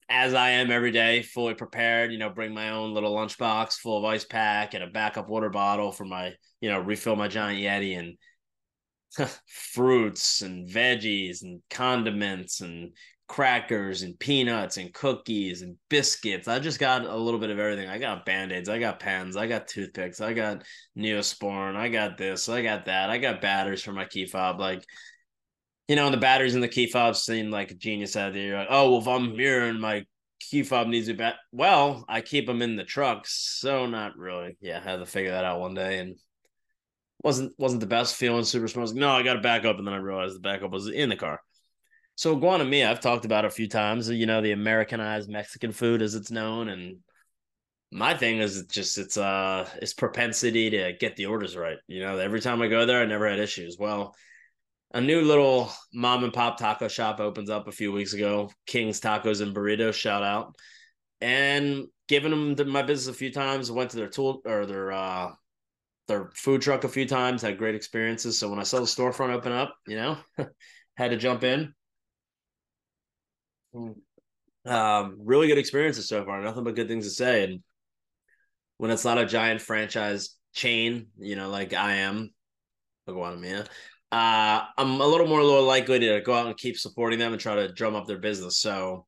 as 0.09 0.33
I 0.33 0.51
am 0.51 0.71
every 0.71 0.91
day, 0.91 1.21
fully 1.21 1.53
prepared. 1.53 2.11
You 2.11 2.17
know, 2.17 2.29
bring 2.29 2.53
my 2.53 2.71
own 2.71 2.93
little 2.93 3.15
lunchbox 3.15 3.73
full 3.75 3.99
of 3.99 4.05
ice 4.05 4.25
pack 4.25 4.73
and 4.73 4.83
a 4.83 4.87
backup 4.87 5.29
water 5.29 5.49
bottle 5.49 5.91
for 5.91 6.05
my 6.05 6.33
you 6.61 6.69
know 6.69 6.79
refill 6.79 7.15
my 7.15 7.27
giant 7.27 7.61
yeti 7.61 7.97
and 7.97 8.17
fruits 9.47 10.41
and 10.41 10.69
veggies 10.69 11.43
and 11.43 11.61
condiments 11.69 12.61
and 12.61 12.91
crackers 13.27 14.01
and 14.03 14.19
peanuts 14.19 14.77
and 14.77 14.93
cookies 14.93 15.61
and 15.61 15.75
biscuits. 15.89 16.47
I 16.47 16.59
just 16.59 16.79
got 16.79 17.05
a 17.05 17.15
little 17.15 17.39
bit 17.39 17.49
of 17.49 17.59
everything. 17.59 17.89
I 17.89 17.97
got 17.97 18.25
band-aids, 18.25 18.69
I 18.69 18.79
got 18.79 18.99
pens, 18.99 19.35
I 19.35 19.47
got 19.47 19.67
toothpicks, 19.67 20.21
I 20.21 20.33
got 20.33 20.63
neosporin, 20.97 21.75
I 21.75 21.89
got 21.89 22.17
this, 22.17 22.49
I 22.49 22.61
got 22.61 22.85
that, 22.85 23.09
I 23.09 23.17
got 23.17 23.41
batteries 23.41 23.81
for 23.81 23.93
my 23.93 24.05
key 24.05 24.25
fob. 24.25 24.59
Like, 24.59 24.83
you 25.87 25.95
know, 25.95 26.09
the 26.09 26.17
batteries 26.17 26.55
in 26.55 26.61
the 26.61 26.67
key 26.67 26.87
fob 26.87 27.15
seem 27.15 27.49
like 27.49 27.71
a 27.71 27.75
genius 27.75 28.15
idea. 28.15 28.47
You're 28.47 28.57
like, 28.59 28.67
oh 28.69 28.91
well, 28.91 29.01
if 29.01 29.07
I'm 29.07 29.31
here 29.31 29.63
and 29.63 29.81
my 29.81 30.05
key 30.39 30.63
fob 30.63 30.87
needs 30.87 31.07
a 31.07 31.13
bat, 31.13 31.35
well, 31.51 32.05
I 32.07 32.21
keep 32.21 32.45
them 32.45 32.61
in 32.61 32.75
the 32.75 32.83
truck. 32.83 33.25
so 33.25 33.85
not 33.85 34.17
really. 34.17 34.57
Yeah, 34.61 34.79
I 34.79 34.89
had 34.89 34.97
to 34.97 35.05
figure 35.05 35.31
that 35.31 35.45
out 35.45 35.59
one 35.59 35.73
day 35.73 35.99
and 35.99 36.15
wasn't 37.23 37.53
wasn't 37.57 37.79
the 37.79 37.87
best 37.87 38.15
feeling 38.15 38.43
super 38.43 38.67
smart. 38.67 38.93
No, 38.93 39.09
I 39.09 39.23
got 39.23 39.33
to 39.33 39.41
back 39.41 39.65
up, 39.65 39.77
and 39.77 39.87
then 39.87 39.93
I 39.93 39.97
realized 39.97 40.35
the 40.35 40.41
backup 40.41 40.71
was 40.71 40.87
in 40.87 41.09
the 41.09 41.15
car. 41.15 41.39
So 42.15 42.35
Iguana 42.35 42.65
Mia, 42.65 42.91
I've 42.91 42.99
talked 42.99 43.25
about 43.25 43.45
a 43.45 43.49
few 43.49 43.67
times. 43.67 44.09
You 44.09 44.25
know, 44.25 44.41
the 44.41 44.51
Americanized 44.51 45.29
Mexican 45.29 45.71
food 45.71 46.01
as 46.01 46.15
it's 46.15 46.31
known, 46.31 46.69
and 46.69 46.97
my 47.91 48.13
thing 48.15 48.39
is 48.39 48.57
it's 48.57 48.73
just 48.73 48.97
its 48.97 49.17
uh 49.17 49.67
its 49.81 49.93
propensity 49.93 50.69
to 50.71 50.93
get 50.99 51.15
the 51.15 51.27
orders 51.27 51.55
right. 51.55 51.77
You 51.87 52.01
know, 52.01 52.17
every 52.17 52.41
time 52.41 52.61
I 52.61 52.67
go 52.67 52.85
there, 52.85 53.01
I 53.01 53.05
never 53.05 53.29
had 53.29 53.39
issues. 53.39 53.77
Well, 53.79 54.15
a 54.93 55.01
new 55.01 55.21
little 55.21 55.71
mom 55.93 56.23
and 56.23 56.33
pop 56.33 56.57
taco 56.57 56.87
shop 56.87 57.19
opens 57.19 57.49
up 57.49 57.67
a 57.67 57.71
few 57.71 57.91
weeks 57.91 58.13
ago. 58.13 58.51
King's 58.67 58.99
Tacos 58.99 59.41
and 59.41 59.55
Burritos, 59.55 59.95
shout 59.95 60.23
out. 60.23 60.55
And 61.21 61.85
given 62.07 62.55
them 62.55 62.69
my 62.69 62.83
business 62.83 63.15
a 63.15 63.17
few 63.17 63.31
times, 63.31 63.71
went 63.71 63.91
to 63.91 63.97
their 63.97 64.09
tool 64.09 64.41
or 64.45 64.65
their 64.65 64.91
uh 64.91 65.31
their 66.07 66.31
food 66.35 66.61
truck 66.61 66.83
a 66.83 66.89
few 66.89 67.07
times, 67.07 67.41
had 67.41 67.57
great 67.57 67.75
experiences. 67.75 68.37
So 68.37 68.49
when 68.49 68.59
I 68.59 68.63
saw 68.63 68.79
the 68.79 68.85
storefront 68.85 69.33
open 69.33 69.51
up, 69.51 69.75
you 69.87 69.95
know, 69.95 70.17
had 70.95 71.11
to 71.11 71.17
jump 71.17 71.43
in. 71.43 71.73
Um, 74.65 75.17
really 75.19 75.47
good 75.47 75.57
experiences 75.57 76.07
so 76.07 76.23
far. 76.25 76.41
Nothing 76.41 76.63
but 76.63 76.75
good 76.75 76.87
things 76.87 77.05
to 77.05 77.11
say. 77.11 77.43
And 77.43 77.63
when 78.77 78.91
it's 78.91 79.05
not 79.05 79.17
a 79.17 79.25
giant 79.25 79.61
franchise 79.61 80.35
chain, 80.53 81.07
you 81.17 81.35
know, 81.35 81.49
like 81.49 81.73
I 81.73 81.95
am, 81.95 82.31
Iguana 83.09 83.37
Mia, 83.37 83.65
uh, 84.11 84.61
I'm 84.77 85.01
a 85.01 85.07
little 85.07 85.27
more 85.27 85.41
likely 85.41 85.99
to 85.99 86.21
go 86.21 86.33
out 86.33 86.47
and 86.47 86.57
keep 86.57 86.77
supporting 86.77 87.19
them 87.19 87.31
and 87.31 87.41
try 87.41 87.55
to 87.55 87.73
drum 87.73 87.95
up 87.95 88.05
their 88.05 88.19
business. 88.19 88.59
So 88.59 89.07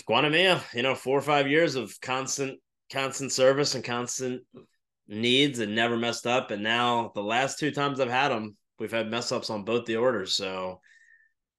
Iguana 0.00 0.30
Mia, 0.30 0.60
you 0.74 0.82
know, 0.82 0.94
four 0.94 1.16
or 1.16 1.22
five 1.22 1.48
years 1.48 1.76
of 1.76 1.94
constant, 2.00 2.58
constant 2.90 3.30
service 3.30 3.74
and 3.74 3.84
constant 3.84 4.42
needs 5.08 5.58
and 5.58 5.74
never 5.74 5.96
messed 5.96 6.26
up. 6.26 6.50
And 6.50 6.62
now 6.62 7.12
the 7.14 7.22
last 7.22 7.58
two 7.58 7.70
times 7.70 8.00
I've 8.00 8.10
had 8.10 8.28
them, 8.28 8.56
we've 8.78 8.92
had 8.92 9.10
mess 9.10 9.32
ups 9.32 9.50
on 9.50 9.64
both 9.64 9.86
the 9.86 9.96
orders. 9.96 10.34
So 10.34 10.80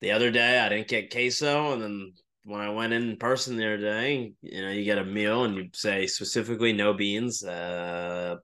the 0.01 0.11
other 0.11 0.31
day 0.31 0.59
I 0.59 0.69
didn't 0.69 0.87
get 0.87 1.11
queso, 1.11 1.73
and 1.73 1.81
then 1.81 2.13
when 2.43 2.61
I 2.61 2.69
went 2.69 2.93
in 2.93 3.17
person 3.17 3.57
the 3.57 3.65
other 3.65 3.77
day, 3.77 4.33
you 4.41 4.61
know, 4.61 4.71
you 4.71 4.85
get 4.85 4.99
a 4.99 5.03
meal 5.03 5.43
and 5.43 5.55
you 5.55 5.69
say 5.73 6.07
specifically 6.07 6.73
no 6.73 6.93
beans, 6.93 7.43
uh 7.43 8.37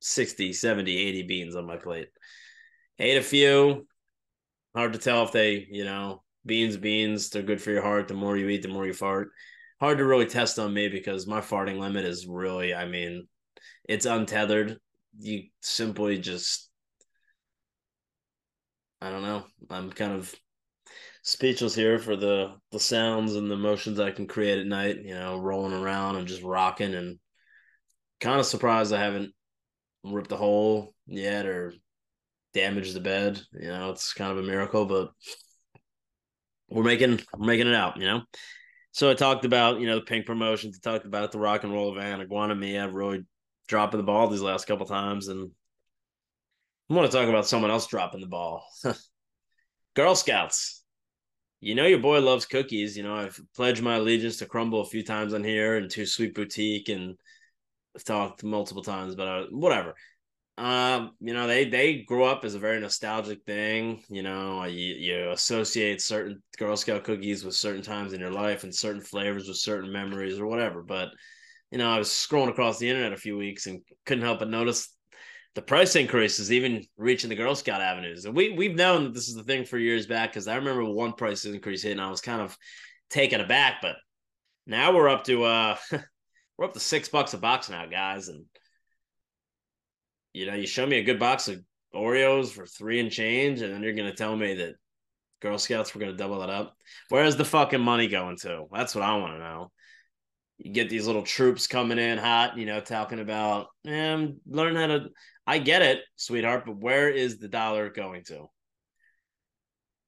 60, 0.00 0.52
70, 0.52 0.96
80 0.96 1.22
beans 1.24 1.56
on 1.56 1.66
my 1.66 1.76
plate. 1.76 2.08
Ate 2.98 3.18
a 3.18 3.22
few. 3.22 3.86
Hard 4.74 4.92
to 4.92 4.98
tell 4.98 5.24
if 5.24 5.32
they, 5.32 5.66
you 5.70 5.84
know, 5.84 6.22
beans, 6.46 6.76
beans, 6.76 7.30
they're 7.30 7.42
good 7.42 7.62
for 7.62 7.70
your 7.70 7.82
heart. 7.82 8.08
The 8.08 8.14
more 8.14 8.36
you 8.36 8.48
eat, 8.48 8.62
the 8.62 8.68
more 8.68 8.86
you 8.86 8.92
fart. 8.92 9.30
Hard 9.80 9.98
to 9.98 10.04
really 10.04 10.26
test 10.26 10.58
on 10.58 10.74
me 10.74 10.88
because 10.88 11.26
my 11.26 11.40
farting 11.40 11.78
limit 11.78 12.04
is 12.04 12.26
really, 12.26 12.74
I 12.74 12.86
mean, 12.86 13.28
it's 13.88 14.06
untethered. 14.06 14.78
You 15.18 15.44
simply 15.62 16.18
just 16.18 16.70
I 19.00 19.10
don't 19.10 19.22
know. 19.22 19.44
I'm 19.70 19.90
kind 19.90 20.12
of 20.12 20.34
speechless 21.22 21.74
here 21.74 21.98
for 21.98 22.16
the 22.16 22.54
the 22.72 22.80
sounds 22.80 23.34
and 23.34 23.50
the 23.50 23.56
motions 23.56 23.98
I 23.98 24.10
can 24.10 24.26
create 24.26 24.58
at 24.58 24.66
night, 24.66 24.98
you 25.02 25.14
know, 25.14 25.38
rolling 25.38 25.72
around 25.72 26.16
and 26.16 26.28
just 26.28 26.42
rocking 26.42 26.94
and 26.94 27.18
kind 28.20 28.40
of 28.40 28.46
surprised 28.46 28.92
I 28.92 29.00
haven't 29.00 29.32
ripped 30.04 30.32
a 30.32 30.36
hole 30.36 30.94
yet 31.06 31.46
or 31.46 31.72
damaged 32.54 32.94
the 32.94 33.00
bed. 33.00 33.40
You 33.52 33.68
know, 33.68 33.90
it's 33.90 34.12
kind 34.12 34.32
of 34.32 34.38
a 34.38 34.42
miracle, 34.46 34.86
but 34.86 35.10
we're 36.68 36.82
making 36.84 37.20
we're 37.36 37.46
making 37.46 37.68
it 37.68 37.74
out, 37.74 37.96
you 37.96 38.06
know. 38.06 38.22
So 38.92 39.10
I 39.10 39.14
talked 39.14 39.44
about, 39.44 39.80
you 39.80 39.86
know, 39.86 39.96
the 39.96 40.04
pink 40.04 40.26
promotions, 40.26 40.78
I 40.84 40.90
talked 40.90 41.06
about 41.06 41.30
the 41.30 41.38
rock 41.38 41.62
and 41.62 41.72
roll 41.72 41.94
van, 41.94 42.20
Iguana 42.20 42.54
Mia 42.54 42.88
really 42.88 43.24
dropping 43.68 43.98
the 43.98 44.04
ball 44.04 44.28
these 44.28 44.40
last 44.40 44.66
couple 44.66 44.86
times, 44.86 45.28
and 45.28 45.50
I 46.90 46.94
want 46.94 47.10
to 47.10 47.16
talk 47.16 47.28
about 47.28 47.46
someone 47.46 47.70
else 47.70 47.86
dropping 47.86 48.20
the 48.20 48.26
ball. 48.26 48.64
Girl 49.94 50.14
Scouts. 50.14 50.82
You 51.60 51.74
know 51.74 51.86
your 51.86 51.98
boy 51.98 52.20
loves 52.20 52.46
cookies. 52.46 52.96
You 52.96 53.02
know 53.02 53.14
I've 53.14 53.38
pledged 53.54 53.82
my 53.82 53.96
allegiance 53.96 54.38
to 54.38 54.46
Crumbl 54.46 54.82
a 54.82 54.88
few 54.88 55.04
times 55.04 55.34
on 55.34 55.44
here 55.44 55.76
and 55.76 55.90
to 55.90 56.06
Sweet 56.06 56.34
Boutique, 56.34 56.88
and 56.88 57.16
I've 57.94 58.04
talked 58.04 58.44
multiple 58.44 58.82
times, 58.82 59.14
but 59.14 59.28
uh, 59.28 59.44
whatever. 59.50 59.94
Um, 60.56 61.12
you 61.20 61.34
know 61.34 61.46
they 61.46 61.68
they 61.68 62.02
grew 62.02 62.24
up 62.24 62.44
as 62.44 62.54
a 62.54 62.58
very 62.58 62.80
nostalgic 62.80 63.44
thing. 63.44 64.02
You 64.08 64.22
know 64.22 64.64
you, 64.64 64.94
you 64.94 65.30
associate 65.30 66.00
certain 66.00 66.42
Girl 66.56 66.76
Scout 66.76 67.04
cookies 67.04 67.44
with 67.44 67.54
certain 67.54 67.82
times 67.82 68.12
in 68.12 68.20
your 68.20 68.32
life 68.32 68.64
and 68.64 68.74
certain 68.74 69.02
flavors 69.02 69.48
with 69.48 69.56
certain 69.56 69.92
memories 69.92 70.38
or 70.38 70.46
whatever. 70.46 70.82
But 70.82 71.08
you 71.70 71.78
know, 71.78 71.90
I 71.90 71.98
was 71.98 72.08
scrolling 72.08 72.48
across 72.48 72.78
the 72.78 72.88
internet 72.88 73.12
a 73.12 73.16
few 73.16 73.36
weeks 73.36 73.66
and 73.66 73.80
couldn't 74.06 74.24
help 74.24 74.38
but 74.38 74.48
notice 74.48 74.94
the 75.54 75.62
price 75.62 75.96
increases 75.96 76.52
even 76.52 76.84
reaching 76.96 77.30
the 77.30 77.36
Girl 77.36 77.54
Scout 77.54 77.80
avenues. 77.80 78.24
And 78.24 78.34
we 78.34 78.50
we've 78.52 78.76
known 78.76 79.04
that 79.04 79.14
this 79.14 79.28
is 79.28 79.34
the 79.34 79.42
thing 79.42 79.64
for 79.64 79.78
years 79.78 80.06
back 80.06 80.30
because 80.30 80.48
I 80.48 80.56
remember 80.56 80.84
one 80.84 81.12
price 81.12 81.44
increase 81.44 81.82
hit 81.82 81.92
and 81.92 82.00
I 82.00 82.10
was 82.10 82.20
kind 82.20 82.40
of 82.40 82.56
taken 83.10 83.40
aback, 83.40 83.76
but 83.82 83.96
now 84.66 84.94
we're 84.94 85.08
up 85.08 85.24
to 85.24 85.44
uh 85.44 85.76
we're 86.56 86.66
up 86.66 86.74
to 86.74 86.80
six 86.80 87.08
bucks 87.08 87.34
a 87.34 87.38
box 87.38 87.68
now, 87.68 87.86
guys. 87.86 88.28
And 88.28 88.44
you 90.32 90.46
know, 90.46 90.54
you 90.54 90.66
show 90.66 90.86
me 90.86 90.98
a 90.98 91.04
good 91.04 91.18
box 91.18 91.48
of 91.48 91.62
Oreos 91.94 92.50
for 92.50 92.66
three 92.66 93.00
and 93.00 93.10
change, 93.10 93.60
and 93.60 93.74
then 93.74 93.82
you're 93.82 93.94
gonna 93.94 94.14
tell 94.14 94.36
me 94.36 94.54
that 94.54 94.74
Girl 95.40 95.58
Scouts 95.58 95.94
were 95.94 96.00
going 96.00 96.10
to 96.10 96.16
double 96.16 96.42
it 96.42 96.50
up. 96.50 96.76
Where's 97.10 97.36
the 97.36 97.44
fucking 97.44 97.80
money 97.80 98.08
going 98.08 98.36
to? 98.38 98.64
That's 98.72 98.94
what 98.94 99.04
I 99.04 99.16
want 99.16 99.34
to 99.34 99.38
know. 99.38 99.70
You 100.58 100.72
get 100.72 100.90
these 100.90 101.06
little 101.06 101.22
troops 101.22 101.66
coming 101.66 101.98
in 101.98 102.18
hot, 102.18 102.58
you 102.58 102.66
know, 102.66 102.80
talking 102.80 103.20
about, 103.20 103.68
and 103.84 104.28
eh, 104.28 104.32
learn 104.46 104.74
how 104.74 104.86
to. 104.88 105.08
I 105.46 105.58
get 105.58 105.82
it, 105.82 106.00
sweetheart, 106.16 106.64
but 106.66 106.76
where 106.76 107.08
is 107.08 107.38
the 107.38 107.48
dollar 107.48 107.88
going 107.90 108.24
to? 108.24 108.46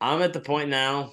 I'm 0.01 0.23
at 0.23 0.33
the 0.33 0.41
point 0.41 0.69
now, 0.69 1.13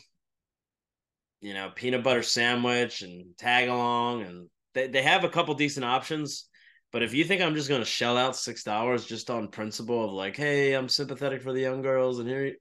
you 1.40 1.54
know, 1.54 1.72
peanut 1.74 2.04
butter 2.04 2.24
sandwich 2.24 3.02
and 3.04 3.36
Tagalong, 3.38 4.26
and 4.26 4.50
they, 4.74 4.88
they 4.88 5.02
have 5.04 5.24
a 5.24 5.30
couple 5.30 5.54
decent 5.54 5.86
options. 5.86 6.48
But 6.92 7.04
if 7.04 7.14
you 7.14 7.24
think 7.24 7.42
I'm 7.42 7.56
just 7.56 7.70
going 7.70 7.82
to 7.82 7.86
shell 7.86 8.18
out 8.18 8.36
six 8.36 8.64
dollars 8.64 9.06
just 9.06 9.30
on 9.30 9.50
principle 9.50 10.06
of 10.06 10.12
like, 10.12 10.36
hey, 10.36 10.74
I'm 10.74 10.90
sympathetic 10.90 11.42
for 11.42 11.54
the 11.54 11.62
young 11.62 11.82
girls, 11.82 12.20
and 12.20 12.28
here, 12.28 12.56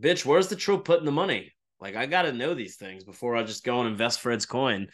bitch, 0.00 0.24
where's 0.24 0.48
the 0.48 0.56
troop 0.56 0.84
putting 0.84 1.06
the 1.06 1.12
money? 1.12 1.52
Like, 1.80 1.94
I 1.94 2.06
got 2.06 2.22
to 2.22 2.32
know 2.32 2.54
these 2.54 2.76
things 2.76 3.04
before 3.04 3.36
I 3.36 3.44
just 3.44 3.64
go 3.64 3.80
and 3.80 3.88
invest 3.88 4.20
Fred's 4.20 4.46
coin. 4.46 4.88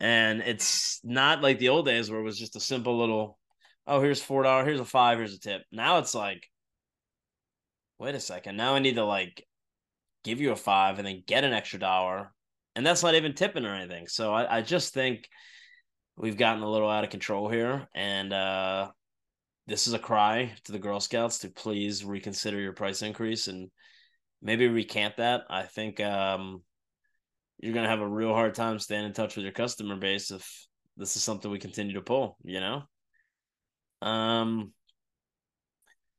And 0.00 0.40
it's 0.40 1.00
not 1.04 1.42
like 1.42 1.58
the 1.58 1.68
old 1.68 1.84
days 1.84 2.10
where 2.10 2.20
it 2.20 2.24
was 2.24 2.38
just 2.38 2.56
a 2.56 2.60
simple 2.60 2.98
little, 2.98 3.38
oh, 3.86 4.00
here's 4.00 4.22
four 4.22 4.42
dollars, 4.42 4.66
here's 4.66 4.80
a 4.80 4.84
five, 4.84 5.18
here's 5.18 5.34
a 5.34 5.38
tip. 5.38 5.62
Now 5.70 5.98
it's 5.98 6.14
like, 6.14 6.48
wait 7.98 8.14
a 8.14 8.20
second, 8.20 8.56
now 8.56 8.74
I 8.74 8.78
need 8.78 8.94
to 8.94 9.04
like 9.04 9.46
give 10.24 10.40
you 10.40 10.52
a 10.52 10.56
five 10.56 10.98
and 10.98 11.06
then 11.06 11.22
get 11.26 11.44
an 11.44 11.52
extra 11.52 11.78
dollar, 11.78 12.32
and 12.74 12.86
that's 12.86 13.02
not 13.02 13.14
even 13.14 13.34
tipping 13.34 13.66
or 13.66 13.74
anything. 13.74 14.06
So 14.08 14.32
I, 14.32 14.58
I 14.58 14.62
just 14.62 14.94
think 14.94 15.28
we've 16.16 16.36
gotten 16.36 16.62
a 16.62 16.70
little 16.70 16.88
out 16.88 17.04
of 17.04 17.10
control 17.10 17.50
here, 17.50 17.86
and 17.94 18.32
uh, 18.32 18.90
this 19.66 19.86
is 19.86 19.92
a 19.92 19.98
cry 19.98 20.54
to 20.64 20.72
the 20.72 20.78
Girl 20.78 21.00
Scouts 21.00 21.40
to 21.40 21.50
please 21.50 22.04
reconsider 22.04 22.58
your 22.58 22.72
price 22.72 23.02
increase 23.02 23.48
and 23.48 23.70
maybe 24.40 24.66
recant 24.66 25.18
that. 25.18 25.42
I 25.50 25.64
think 25.64 26.00
um, 26.00 26.62
you're 27.60 27.74
gonna 27.74 27.88
have 27.88 28.00
a 28.00 28.08
real 28.08 28.32
hard 28.32 28.54
time 28.54 28.78
staying 28.78 29.04
in 29.04 29.12
touch 29.12 29.36
with 29.36 29.44
your 29.44 29.52
customer 29.52 29.96
base 29.96 30.30
if 30.30 30.66
this 30.96 31.16
is 31.16 31.22
something 31.22 31.50
we 31.50 31.58
continue 31.58 31.94
to 31.94 32.02
pull. 32.02 32.36
You 32.42 32.60
know, 32.60 32.82
um, 34.02 34.72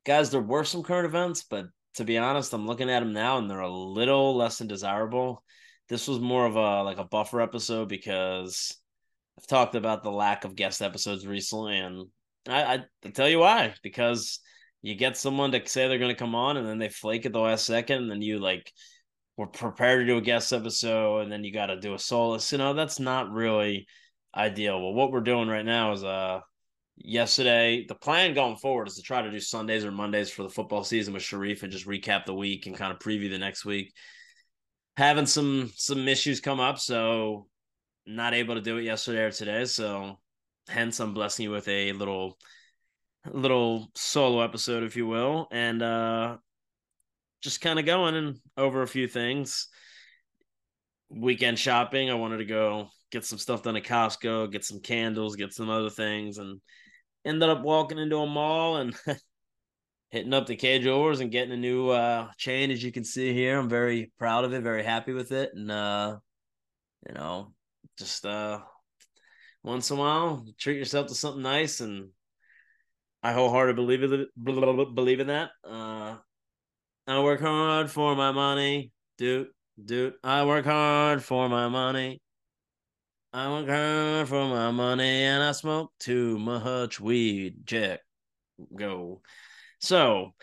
guys, 0.06 0.30
there 0.30 0.42
were 0.42 0.64
some 0.64 0.84
current 0.84 1.06
events, 1.06 1.44
but 1.44 1.66
to 1.96 2.04
be 2.04 2.18
honest, 2.18 2.54
I'm 2.54 2.68
looking 2.68 2.90
at 2.90 3.00
them 3.02 3.14
now 3.14 3.38
and 3.38 3.50
they're 3.50 3.60
a 3.60 3.70
little 3.70 4.36
less 4.36 4.60
than 4.60 4.68
desirable. 4.68 5.44
This 5.90 6.08
was 6.08 6.20
more 6.20 6.46
of 6.46 6.56
a 6.56 6.84
like 6.84 7.00
a 7.00 7.04
buffer 7.04 7.42
episode 7.42 7.90
because 7.90 8.78
I've 9.38 9.48
talked 9.48 9.76
about 9.76 10.04
the 10.04 10.12
lack 10.12 10.46
of 10.46 10.56
guest 10.56 10.82
episodes 10.82 11.26
recently, 11.26 11.78
and 11.78 12.08
I, 12.48 12.64
I, 12.64 12.86
I 13.04 13.10
tell 13.10 13.28
you 13.28 13.40
why 13.40 13.74
because 13.84 14.40
you 14.82 14.96
get 14.96 15.18
someone 15.18 15.52
to 15.52 15.68
say 15.68 15.88
they're 15.88 16.00
going 16.00 16.14
to 16.14 16.20
come 16.20 16.36
on 16.36 16.58
and 16.58 16.68
then 16.68 16.80
they 16.80 16.90
flake 16.90 17.26
at 17.26 17.34
the 17.34 17.40
last 17.40 17.66
second 17.66 18.04
and 18.04 18.12
then 18.12 18.22
you 18.22 18.40
like 18.40 18.72
were 19.42 19.48
prepared 19.48 20.02
to 20.02 20.06
do 20.06 20.18
a 20.18 20.22
guest 20.22 20.54
episode 20.54 21.20
and 21.20 21.32
then 21.32 21.44
you 21.44 21.52
got 21.52 21.68
to 21.68 21.80
do 21.80 21.94
a 21.94 22.00
solace 22.00 22.52
you 22.52 22.58
know 22.58 22.74
that's 22.74 23.00
not 23.00 23.32
really 23.32 23.88
ideal. 24.36 24.82
Well 24.82 24.94
what 24.94 25.12
we're 25.12 25.22
doing 25.22 25.50
right 25.50 25.66
now 25.66 25.92
is 25.92 26.04
uh 26.04 26.40
yesterday 26.98 27.86
the 27.88 27.96
plan 27.96 28.34
going 28.34 28.56
forward 28.56 28.88
is 28.88 28.96
to 28.96 29.02
try 29.02 29.22
to 29.22 29.32
do 29.32 29.40
sundays 29.40 29.84
or 29.84 29.92
mondays 29.92 30.30
for 30.30 30.44
the 30.44 30.50
football 30.50 30.84
season 30.84 31.14
with 31.14 31.24
sharif 31.24 31.64
and 31.64 31.72
just 31.72 31.88
recap 31.88 32.26
the 32.26 32.34
week 32.34 32.68
and 32.68 32.78
kind 32.78 32.94
of 32.94 33.00
preview 33.00 33.30
the 33.30 33.38
next 33.38 33.66
week. 33.66 33.94
Having 34.98 35.26
some 35.26 35.72
some 35.76 36.08
issues 36.08 36.40
come 36.40 36.60
up 36.60 36.80
so 36.80 37.48
not 38.06 38.34
able 38.34 38.56
to 38.56 38.62
do 38.62 38.78
it 38.78 38.84
yesterday 38.84 39.24
or 39.24 39.32
today 39.32 39.66
so 39.66 40.20
hence 40.68 41.00
i'm 41.00 41.14
blessing 41.14 41.44
you 41.44 41.52
with 41.52 41.68
a 41.68 41.92
little 41.94 42.38
little 43.30 43.92
solo 43.96 44.42
episode, 44.42 44.84
if 44.84 44.96
you 44.96 45.06
will, 45.06 45.48
and 45.52 45.82
uh, 45.82 46.38
just 47.42 47.62
kind 47.62 47.80
of 47.80 47.86
going 47.86 48.16
and 48.16 48.38
over 48.58 48.82
a 48.82 48.88
few 48.88 49.08
things. 49.08 49.68
Weekend 51.10 51.60
shopping. 51.60 52.10
I 52.10 52.16
wanted 52.16 52.38
to 52.38 52.46
go 52.46 52.88
get 53.12 53.26
some 53.26 53.38
stuff 53.38 53.64
done 53.64 53.76
at 53.76 53.84
Costco, 53.84 54.52
get 54.52 54.64
some 54.64 54.80
candles, 54.80 55.36
get 55.36 55.54
some 55.54 55.70
other 55.70 55.90
things, 55.90 56.38
and 56.38 56.62
ended 57.26 57.50
up 57.50 57.62
walking 57.62 57.98
into 57.98 58.18
a 58.18 58.28
mall 58.28 58.78
and 58.78 58.96
hitting 60.12 60.34
up 60.34 60.46
the 60.46 60.56
Kay 60.56 60.80
Jewelers 60.80 61.20
and 61.20 61.32
getting 61.32 61.54
a 61.54 61.58
new 61.58 61.90
uh, 61.90 62.30
chain. 62.38 62.72
As 62.72 62.84
you 62.84 62.92
can 62.92 63.04
see 63.04 63.34
here, 63.34 63.60
I'm 63.60 63.70
very 63.70 64.12
proud 64.18 64.46
of 64.46 64.54
it, 64.54 64.64
very 64.64 64.84
happy 64.84 65.12
with 65.12 65.32
it, 65.32 65.52
and 65.54 65.70
uh, 65.70 66.18
you 67.08 67.14
know, 67.14 67.54
just 67.98 68.26
uh, 68.26 68.60
once 69.64 69.92
in 69.92 69.98
a 69.98 70.00
while, 70.00 70.46
treat 70.58 70.78
yourself 70.78 71.08
to 71.08 71.16
something 71.16 71.44
nice 71.44 71.82
and 71.82 72.10
I 73.24 73.34
wholeheartedly 73.34 73.98
believe 73.98 74.28
believe 74.96 75.20
in 75.20 75.28
that. 75.28 75.52
Uh, 75.64 76.18
I 77.12 77.20
work 77.20 77.41
hard 77.41 77.91
for 77.91 78.15
my 78.15 78.32
money, 78.32 78.89
dude, 79.18 79.50
dude. 79.84 80.13
I 80.24 80.46
work 80.46 80.63
hard 80.63 81.22
for 81.22 81.50
my 81.50 81.68
money. 81.68 82.22
I 83.34 83.50
work 83.50 83.68
hard 83.68 84.30
for 84.30 84.48
my 84.48 84.72
money, 84.72 85.24
and 85.24 85.44
I 85.44 85.51
smoke 85.51 85.91
too 86.00 86.39
much 86.39 87.01
weed. 87.01 87.68
Check, 87.68 88.00
go. 88.74 89.22
So, 89.82 90.36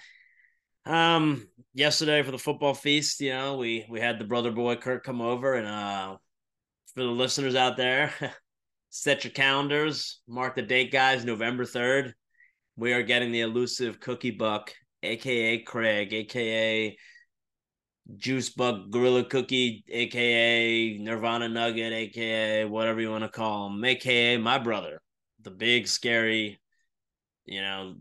um, 0.84 1.48
yesterday 1.72 2.22
for 2.22 2.32
the 2.32 2.38
football 2.38 2.75
feast, 2.75 3.18
you 3.22 3.30
know, 3.30 3.56
we 3.56 3.87
we 3.88 3.98
had 3.98 4.18
the 4.18 4.26
brother 4.26 4.52
boy 4.52 4.76
Kurt 4.76 5.04
come 5.04 5.22
over, 5.22 5.54
and 5.54 5.66
uh, 5.66 6.18
for 6.94 7.00
the 7.02 7.06
listeners 7.06 7.54
out 7.54 7.78
there, 7.78 8.12
set 8.90 9.25
your 9.25 9.32
calendars, 9.32 10.20
mark 10.28 10.54
the 10.54 10.60
date, 10.60 10.92
guys. 10.92 11.25
November 11.25 11.64
third 11.64 12.14
we 12.78 12.92
are 12.92 13.02
getting 13.02 13.32
the 13.32 13.40
elusive 13.40 13.98
Cookie 13.98 14.30
Buck, 14.30 14.72
aka 15.02 15.59
Craig, 15.62 16.12
aka 16.12 16.97
Juice 18.17 18.50
Buck 18.50 18.90
Gorilla 18.90 19.25
Cookie, 19.25 19.85
aka 19.88 20.99
Nirvana 20.99 21.49
Nugget, 21.49 21.93
aka 21.93 22.64
whatever 22.64 23.00
you 23.00 23.11
want 23.11 23.25
to 23.25 23.31
call 23.31 23.69
him, 23.69 23.85
aka 23.85 24.37
my 24.38 24.59
brother, 24.59 25.00
the 25.43 25.50
big 25.50 25.87
scary, 25.87 26.59
you 27.45 27.61
know, 27.61 27.95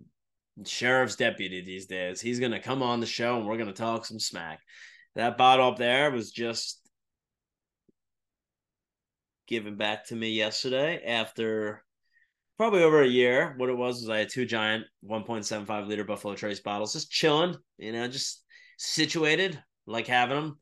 sheriff's 0.66 1.16
deputy 1.16 1.62
these 1.62 1.86
days. 1.86 2.22
He's 2.22 2.40
gonna 2.40 2.62
come 2.62 2.82
on 2.82 3.00
the 3.00 3.06
show 3.06 3.38
and 3.38 3.48
we're 3.48 3.58
gonna 3.58 3.74
talk 3.74 4.06
some 4.06 4.20
smack. 4.20 4.60
That 5.16 5.38
bottle 5.38 5.70
up 5.70 5.78
there 5.78 6.12
was 6.12 6.32
just 6.32 6.80
given 9.48 9.76
back 9.76 10.06
to 10.08 10.16
me 10.16 10.32
yesterday 10.32 11.04
after 11.06 11.84
probably 12.58 12.84
over 12.84 13.02
a 13.02 13.08
year. 13.08 13.54
What 13.58 13.70
it 13.70 13.78
was 13.78 14.02
was 14.02 14.10
I 14.10 14.20
had 14.20 14.30
two 14.30 14.46
giant 14.46 14.86
1.75 15.08 15.88
liter 15.88 16.04
Buffalo 16.04 16.36
Trace 16.36 16.60
bottles, 16.60 16.94
just 16.94 17.12
chilling, 17.12 17.56
you 17.78 17.92
know, 17.92 18.08
just 18.08 18.44
situated, 18.78 19.62
like 19.86 20.08
having 20.08 20.36
them. 20.38 20.60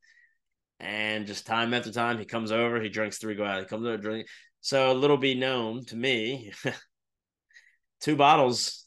And 0.79 1.25
just 1.25 1.45
time 1.45 1.73
after 1.73 1.91
time, 1.91 2.19
he 2.19 2.25
comes 2.25 2.51
over, 2.51 2.81
he 2.81 2.89
drinks 2.89 3.17
three, 3.17 3.35
go 3.35 3.45
out, 3.45 3.61
he 3.61 3.65
comes 3.65 3.85
over, 3.85 3.97
drink. 3.97 4.27
So 4.59 4.93
little 4.93 5.17
be 5.17 5.35
known 5.35 5.85
to 5.85 5.95
me, 5.95 6.51
two 8.01 8.17
bottles, 8.17 8.85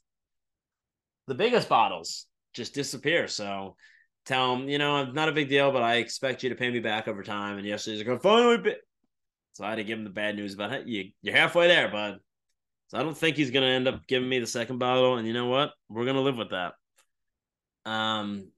the 1.28 1.34
biggest 1.34 1.68
bottles, 1.68 2.26
just 2.52 2.74
disappear. 2.74 3.26
So 3.26 3.76
tell 4.26 4.54
him, 4.54 4.68
you 4.68 4.76
know, 4.76 4.96
I'm 4.96 5.14
not 5.14 5.30
a 5.30 5.32
big 5.32 5.48
deal, 5.48 5.72
but 5.72 5.82
I 5.82 5.96
expect 5.96 6.42
you 6.42 6.50
to 6.50 6.56
pay 6.56 6.70
me 6.70 6.80
back 6.80 7.08
over 7.08 7.22
time. 7.22 7.56
And 7.56 7.66
yesterday 7.66 7.96
he's 7.96 8.06
like, 8.06 8.22
finally. 8.22 8.74
So 9.52 9.64
I 9.64 9.70
had 9.70 9.76
to 9.76 9.84
give 9.84 9.98
him 9.98 10.04
the 10.04 10.10
bad 10.10 10.36
news 10.36 10.54
about 10.54 10.72
it. 10.72 10.86
You, 10.86 11.10
you're 11.22 11.34
halfway 11.34 11.68
there, 11.68 11.88
bud. 11.90 12.18
So 12.88 12.99
I 12.99 13.02
don't 13.02 13.16
think 13.16 13.37
he's 13.37 13.50
going 13.50 13.64
to 13.64 13.73
end 13.73 13.88
up 13.88 14.07
giving 14.07 14.28
me 14.28 14.38
the 14.38 14.47
second 14.47 14.78
bottle. 14.78 15.16
And 15.16 15.26
you 15.26 15.35
know 15.35 15.47
what? 15.47 15.73
We're 15.88 16.04
going 16.04 16.16
to 16.16 16.23
live 16.23 16.37
with 16.37 16.50
that. 16.50 16.73
Um, 17.85 18.50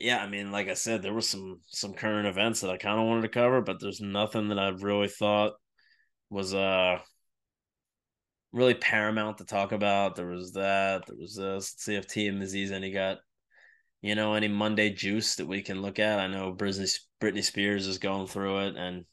yeah, 0.00 0.22
I 0.22 0.28
mean, 0.28 0.50
like 0.50 0.68
I 0.68 0.74
said, 0.74 1.02
there 1.02 1.12
were 1.12 1.20
some 1.20 1.60
some 1.66 1.92
current 1.92 2.26
events 2.26 2.60
that 2.60 2.70
I 2.70 2.78
kind 2.78 2.98
of 2.98 3.06
wanted 3.06 3.22
to 3.22 3.28
cover, 3.28 3.60
but 3.60 3.80
there's 3.80 4.00
nothing 4.00 4.48
that 4.48 4.58
I've 4.58 4.82
really 4.82 5.08
thought 5.08 5.52
was 6.30 6.54
uh 6.54 6.98
really 8.52 8.74
paramount 8.74 9.38
to 9.38 9.44
talk 9.44 9.72
about. 9.72 10.16
There 10.16 10.26
was 10.26 10.52
that. 10.52 11.04
There 11.06 11.16
was 11.16 11.34
this. 11.36 11.74
Let's 11.74 11.84
see 11.84 11.94
if 11.96 12.08
TMZ's 12.08 12.72
any 12.72 12.92
got 12.92 13.18
you 14.02 14.14
know 14.14 14.34
any 14.34 14.48
Monday 14.48 14.90
juice 14.90 15.36
that 15.36 15.46
we 15.46 15.62
can 15.62 15.82
look 15.82 15.98
at. 15.98 16.18
I 16.18 16.26
know 16.28 16.54
Britney 16.54 16.98
Britney 17.22 17.44
Spears 17.44 17.86
is 17.86 17.98
going 17.98 18.26
through 18.26 18.68
it, 18.68 18.76
and 18.76 19.04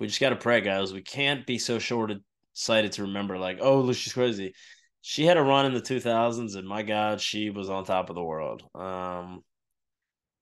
we 0.00 0.06
just 0.06 0.20
got 0.20 0.30
to 0.30 0.36
pray, 0.36 0.60
guys. 0.60 0.92
We 0.92 1.02
can't 1.02 1.46
be 1.46 1.58
so 1.58 1.78
short 1.78 2.10
excited 2.56 2.92
to 2.92 3.02
remember, 3.02 3.38
like, 3.38 3.58
oh, 3.60 3.92
she's 3.92 4.14
crazy. 4.14 4.54
She 5.02 5.26
had 5.26 5.36
a 5.36 5.42
run 5.42 5.66
in 5.66 5.74
the 5.74 5.82
2000s, 5.82 6.56
and 6.56 6.66
my 6.66 6.82
God, 6.82 7.20
she 7.20 7.50
was 7.50 7.68
on 7.68 7.84
top 7.84 8.08
of 8.08 8.16
the 8.16 8.24
world. 8.24 8.62
Um, 8.74 9.44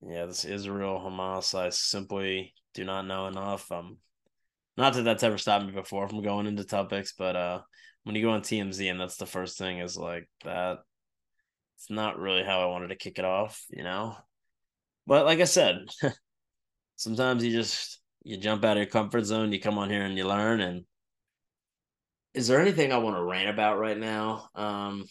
yeah, 0.00 0.26
this 0.26 0.44
Israel 0.44 1.02
Hamas, 1.04 1.58
I 1.58 1.70
simply 1.70 2.54
do 2.72 2.84
not 2.84 3.06
know 3.06 3.26
enough. 3.26 3.70
Um, 3.72 3.98
not 4.76 4.94
that 4.94 5.02
that's 5.02 5.24
ever 5.24 5.38
stopped 5.38 5.66
me 5.66 5.72
before 5.72 6.08
from 6.08 6.22
going 6.22 6.46
into 6.46 6.62
topics, 6.62 7.14
but 7.18 7.34
uh, 7.34 7.60
when 8.04 8.14
you 8.14 8.22
go 8.22 8.30
on 8.30 8.42
TMZ 8.42 8.88
and 8.88 9.00
that's 9.00 9.16
the 9.16 9.26
first 9.26 9.58
thing 9.58 9.80
is 9.80 9.96
like 9.96 10.28
that, 10.44 10.78
it's 11.76 11.90
not 11.90 12.20
really 12.20 12.44
how 12.44 12.60
I 12.60 12.66
wanted 12.66 12.88
to 12.88 12.96
kick 12.96 13.18
it 13.18 13.24
off, 13.24 13.64
you 13.70 13.82
know. 13.82 14.16
But 15.04 15.24
like 15.24 15.40
I 15.40 15.44
said, 15.44 15.78
sometimes 16.96 17.44
you 17.44 17.50
just 17.50 18.00
you 18.22 18.36
jump 18.36 18.64
out 18.64 18.76
of 18.76 18.82
your 18.82 18.86
comfort 18.86 19.24
zone, 19.24 19.52
you 19.52 19.60
come 19.60 19.78
on 19.78 19.90
here 19.90 20.04
and 20.04 20.16
you 20.16 20.28
learn, 20.28 20.60
and 20.60 20.84
is 22.34 22.48
there 22.48 22.60
anything 22.60 22.92
I 22.92 22.98
want 22.98 23.16
to 23.16 23.22
rant 23.22 23.48
about 23.48 23.78
right 23.78 23.98
now? 23.98 24.48
Um, 24.54 25.06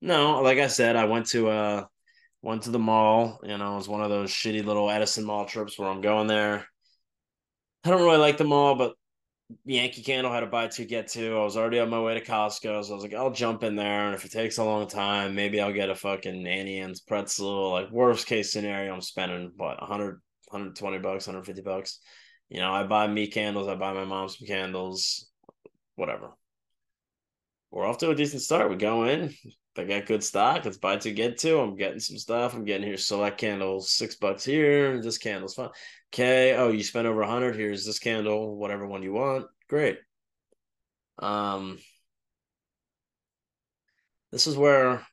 no, 0.00 0.40
like 0.42 0.58
I 0.58 0.68
said, 0.68 0.96
I 0.96 1.04
went 1.06 1.26
to 1.28 1.48
uh 1.48 1.84
Went 2.42 2.62
to 2.62 2.70
the 2.70 2.78
mall. 2.78 3.38
You 3.42 3.58
know, 3.58 3.74
it 3.74 3.76
was 3.76 3.88
one 3.88 4.02
of 4.02 4.08
those 4.08 4.30
shitty 4.30 4.64
little 4.64 4.90
Edison 4.90 5.24
Mall 5.24 5.44
trips 5.44 5.78
where 5.78 5.88
I'm 5.88 6.00
going 6.00 6.26
there. 6.26 6.66
I 7.84 7.90
don't 7.90 8.02
really 8.02 8.18
like 8.18 8.38
the 8.38 8.44
mall, 8.44 8.76
but 8.76 8.94
Yankee 9.64 10.02
Candle 10.02 10.32
had 10.32 10.40
to 10.40 10.46
buy 10.46 10.68
two 10.68 10.86
get 10.86 11.08
two. 11.08 11.36
I 11.36 11.44
was 11.44 11.56
already 11.56 11.80
on 11.80 11.90
my 11.90 12.00
way 12.00 12.14
to 12.14 12.24
Costco, 12.24 12.84
so 12.84 12.92
I 12.92 12.94
was 12.94 13.02
like, 13.02 13.14
I'll 13.14 13.30
jump 13.30 13.62
in 13.62 13.76
there, 13.76 14.06
and 14.06 14.14
if 14.14 14.24
it 14.24 14.32
takes 14.32 14.58
a 14.58 14.64
long 14.64 14.86
time, 14.86 15.34
maybe 15.34 15.60
I'll 15.60 15.72
get 15.72 15.90
a 15.90 15.94
fucking 15.94 16.46
Auntie 16.46 16.78
Anne's 16.78 17.00
pretzel. 17.00 17.72
Like 17.72 17.90
worst 17.90 18.26
case 18.26 18.52
scenario, 18.52 18.94
I'm 18.94 19.00
spending 19.02 19.52
what 19.56 19.80
100, 19.80 20.20
120 20.48 20.98
bucks, 20.98 21.26
150 21.26 21.62
bucks. 21.62 22.00
You 22.48 22.60
know, 22.60 22.72
I 22.72 22.84
buy 22.84 23.06
me 23.06 23.26
candles, 23.28 23.68
I 23.68 23.74
buy 23.74 23.92
my 23.92 24.04
mom 24.04 24.28
some 24.28 24.46
candles, 24.46 25.29
whatever. 26.00 26.30
We're 27.70 27.86
off 27.86 27.98
to 27.98 28.10
a 28.10 28.14
decent 28.14 28.42
start. 28.42 28.70
We 28.70 28.76
go 28.76 29.04
in, 29.04 29.32
they 29.76 29.84
got 29.84 30.06
good 30.06 30.24
stock. 30.24 30.66
It's 30.66 30.78
buy 30.78 30.96
two 30.96 31.12
get 31.12 31.38
two. 31.38 31.60
I'm 31.60 31.76
getting 31.76 32.00
some 32.00 32.18
stuff. 32.18 32.54
I'm 32.54 32.64
getting 32.64 32.86
here 32.86 32.96
select 32.96 33.38
candles, 33.38 33.92
six 33.92 34.16
bucks 34.16 34.44
here. 34.44 35.00
This 35.00 35.18
candle's 35.18 35.54
fine. 35.54 35.68
Okay. 36.12 36.56
Oh, 36.56 36.70
you 36.70 36.82
spent 36.82 37.06
over 37.06 37.20
a 37.22 37.28
hundred. 37.28 37.54
Here's 37.54 37.86
this 37.86 38.00
candle, 38.00 38.56
whatever 38.56 38.86
one 38.86 39.04
you 39.04 39.12
want. 39.12 39.46
Great. 39.68 39.98
Um, 41.20 41.78
this 44.32 44.46
is 44.48 44.56
where 44.56 45.06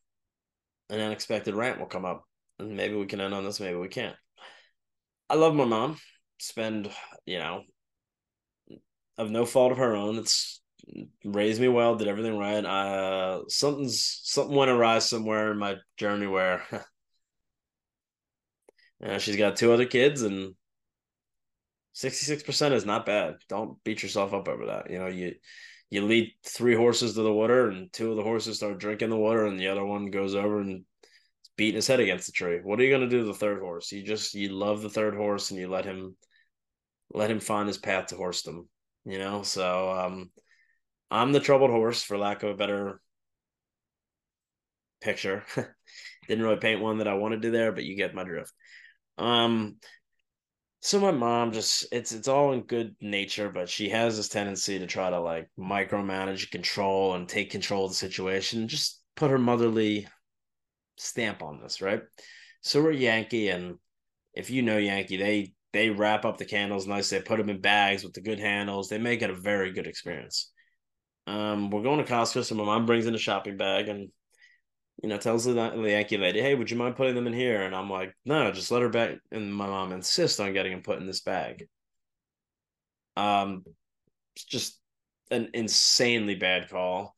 an 0.89 1.00
unexpected 1.00 1.53
rant 1.53 1.79
will 1.79 1.86
come 1.86 2.06
up, 2.06 2.24
and 2.58 2.75
maybe 2.75 2.96
we 2.96 3.06
can 3.06 3.22
end 3.22 3.34
on 3.34 3.44
this. 3.44 3.60
Maybe 3.60 3.77
we 3.77 3.89
can't. 3.89 4.15
I 5.29 5.36
love 5.36 5.53
my 5.53 5.65
mom. 5.65 5.98
Spend 6.39 6.89
you 7.27 7.38
know, 7.38 7.62
of 9.17 9.29
no 9.29 9.46
fault 9.46 9.74
of 9.74 9.77
her 9.77 9.96
own. 9.96 10.17
It's 10.17 10.62
raised 11.24 11.62
me 11.62 11.67
well, 11.67 11.96
did 11.96 12.08
everything 12.08 12.38
right. 12.38 12.63
Uh, 12.63 13.41
something's 13.48 14.22
something 14.24 14.56
went 14.56 14.72
awry 14.72 15.00
somewhere 15.00 15.51
in 15.51 15.58
my 15.58 15.75
journey 15.98 16.27
where, 16.27 16.63
yeah, 19.00 19.17
she's 19.17 19.36
got 19.36 19.56
two 19.56 19.74
other 19.74 19.86
kids 19.86 20.22
and 20.22 20.56
66% 21.96 22.74
is 22.74 22.86
not 22.86 23.06
bad. 23.06 23.36
Don't 23.50 23.84
beat 23.84 24.03
yourself 24.03 24.34
up 24.34 24.48
over 24.48 24.67
that. 24.67 24.89
You 24.89 25.00
know, 25.00 25.08
you 25.08 25.36
you 25.89 26.06
lead 26.06 26.34
three 26.44 26.75
horses 26.75 27.13
to 27.13 27.22
the 27.22 27.34
water 27.34 27.70
and 27.70 27.91
two 27.94 28.12
of 28.12 28.17
the 28.17 28.24
horses 28.24 28.58
start 28.58 28.77
drinking 28.77 29.10
the 29.10 29.17
water 29.17 29.46
and 29.46 29.60
the 29.60 29.70
other 29.70 29.86
one 29.86 30.12
goes 30.12 30.36
over 30.36 30.60
and 30.60 30.84
beating 31.56 31.75
his 31.75 31.88
head 31.88 32.00
against 32.01 32.25
the 32.27 32.34
tree. 32.34 32.60
What 32.62 32.79
are 32.79 32.84
you 32.84 32.89
going 32.89 33.10
to 33.10 33.10
do 33.10 33.22
to 33.22 33.27
the 33.27 33.34
third 33.34 33.62
horse? 33.62 33.91
You 33.91 34.03
just 34.03 34.34
you 34.34 34.50
love 34.50 34.82
the 34.82 34.89
third 34.89 35.15
horse 35.15 35.50
and 35.50 35.60
you 35.60 35.70
let 35.70 35.86
him 35.86 36.15
let 37.13 37.32
him 37.32 37.39
find 37.39 37.67
his 37.67 37.77
path 37.77 38.08
to 38.08 38.15
horsedom, 38.15 38.67
you 39.06 39.17
know? 39.17 39.44
So 39.44 39.91
um 39.91 40.29
I'm 41.10 41.32
the 41.32 41.40
troubled 41.40 41.72
horse 41.72 42.04
for 42.04 42.18
lack 42.18 42.44
of 42.44 42.50
a 42.50 42.56
better 42.56 43.02
picture. 45.02 45.44
Didn't 46.28 46.44
really 46.44 46.58
paint 46.58 46.82
one 46.82 46.98
that 46.98 47.08
I 47.08 47.14
wanted 47.14 47.42
to 47.42 47.48
do 47.48 47.52
there, 47.52 47.72
but 47.72 47.86
you 47.86 47.96
get 47.96 48.16
my 48.16 48.24
drift. 48.24 48.52
Um 49.18 49.78
so 50.82 51.00
my 51.00 51.12
mom 51.12 51.52
just 51.52 51.88
it's 51.92 52.12
it's 52.12 52.28
all 52.28 52.54
in 52.54 52.62
good 52.62 52.96
nature, 53.02 53.50
but 53.50 53.70
she 53.70 53.90
has 53.90 54.16
this 54.16 54.30
tendency 54.30 54.80
to 54.80 54.88
try 54.88 55.10
to 55.10 55.20
like 55.20 55.50
micromanage, 55.60 56.52
control, 56.52 57.16
and 57.16 57.28
take 57.28 57.52
control 57.52 57.86
of 57.86 57.92
the 57.92 57.96
situation. 57.96 58.68
Just 58.68 59.02
put 59.16 59.32
her 59.32 59.40
motherly 59.40 60.08
stamp 60.98 61.42
on 61.42 61.60
this, 61.62 61.82
right? 61.82 62.02
So 62.62 62.82
we're 62.82 62.92
Yankee, 62.92 63.50
and 63.50 63.76
if 64.34 64.50
you 64.50 64.62
know 64.62 64.78
Yankee, 64.78 65.18
they 65.18 65.54
they 65.74 65.90
wrap 65.90 66.26
up 66.26 66.38
the 66.38 66.46
candles 66.46 66.88
nice. 66.88 67.10
They 67.10 67.22
put 67.22 67.38
them 67.38 67.50
in 67.50 67.60
bags 67.62 68.04
with 68.04 68.14
the 68.14 68.22
good 68.22 68.40
handles. 68.40 68.88
They 68.88 68.98
make 68.98 69.22
it 69.22 69.30
a 69.30 69.36
very 69.36 69.74
good 69.74 69.88
experience. 69.88 70.52
Um, 71.28 71.70
we're 71.70 71.84
going 71.84 72.04
to 72.04 72.12
Costco, 72.12 72.44
so 72.44 72.56
my 72.56 72.64
mom 72.64 72.86
brings 72.86 73.06
in 73.06 73.14
a 73.16 73.20
shopping 73.20 73.58
bag, 73.58 73.90
and 73.90 74.10
you 75.04 75.10
know, 75.10 75.18
tells 75.18 75.46
the, 75.46 75.54
the 75.54 75.92
Yankee 75.92 76.18
lady, 76.18 76.42
"Hey, 76.42 76.56
would 76.56 76.72
you 76.72 76.78
mind 76.78 76.96
putting 76.96 77.16
them 77.16 77.28
in 77.28 77.34
here?" 77.34 77.64
And 77.64 77.76
I'm 77.76 77.90
like, 77.90 78.16
"No, 78.26 78.52
just 78.52 78.72
let 78.72 78.82
her 78.82 78.90
back." 78.90 79.20
And 79.32 79.54
my 79.54 79.68
mom 79.68 79.92
insists 79.92 80.40
on 80.40 80.54
getting 80.54 80.72
them 80.74 80.82
put 80.84 81.00
in 81.00 81.06
this 81.08 81.22
bag. 81.22 81.68
Um, 83.16 83.64
it's 84.36 84.46
just 84.46 84.80
an 85.32 85.50
insanely 85.54 86.36
bad 86.36 86.70
call. 86.70 87.16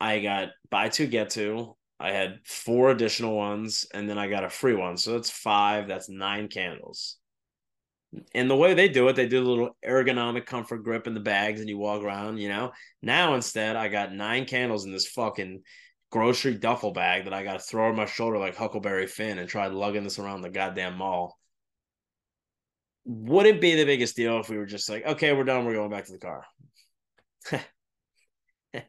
I 0.00 0.20
got 0.20 0.50
buy 0.70 0.88
two 0.88 1.06
get 1.06 1.30
two. 1.30 1.76
I 2.00 2.12
had 2.12 2.40
four 2.46 2.90
additional 2.90 3.36
ones, 3.36 3.86
and 3.94 4.08
then 4.10 4.18
I 4.18 4.28
got 4.28 4.44
a 4.44 4.50
free 4.50 4.74
one, 4.74 4.96
so 4.96 5.12
that's 5.12 5.30
five. 5.30 5.88
That's 5.88 6.08
nine 6.08 6.48
candles. 6.48 7.18
And 8.34 8.50
the 8.50 8.56
way 8.56 8.74
they 8.74 8.88
do 8.88 9.08
it, 9.08 9.16
they 9.16 9.26
do 9.26 9.42
a 9.42 9.48
little 9.48 9.76
ergonomic 9.84 10.46
comfort 10.46 10.84
grip 10.84 11.06
in 11.06 11.14
the 11.14 11.20
bags, 11.20 11.60
and 11.60 11.68
you 11.68 11.78
walk 11.78 12.02
around. 12.02 12.38
You 12.38 12.48
know. 12.48 12.72
Now 13.02 13.34
instead, 13.34 13.76
I 13.76 13.88
got 13.88 14.12
nine 14.12 14.44
candles 14.44 14.84
in 14.84 14.92
this 14.92 15.06
fucking 15.08 15.62
grocery 16.14 16.54
duffel 16.54 16.92
bag 16.92 17.24
that 17.24 17.34
I 17.34 17.42
got 17.42 17.54
to 17.54 17.58
throw 17.58 17.88
on 17.88 17.96
my 17.96 18.06
shoulder 18.06 18.38
like 18.38 18.54
Huckleberry 18.56 19.08
Finn 19.08 19.38
and 19.38 19.48
try 19.48 19.66
lugging 19.66 20.04
this 20.04 20.20
around 20.20 20.42
the 20.42 20.48
goddamn 20.48 20.96
mall. 20.96 21.36
Wouldn't 23.04 23.60
be 23.60 23.74
the 23.74 23.84
biggest 23.84 24.14
deal 24.14 24.38
if 24.38 24.48
we 24.48 24.56
were 24.56 24.64
just 24.64 24.88
like, 24.88 25.04
okay, 25.04 25.32
we're 25.32 25.42
done, 25.42 25.64
we're 25.64 25.74
going 25.74 25.90
back 25.90 26.04
to 26.04 26.12
the 26.12 26.18
car. 26.18 26.44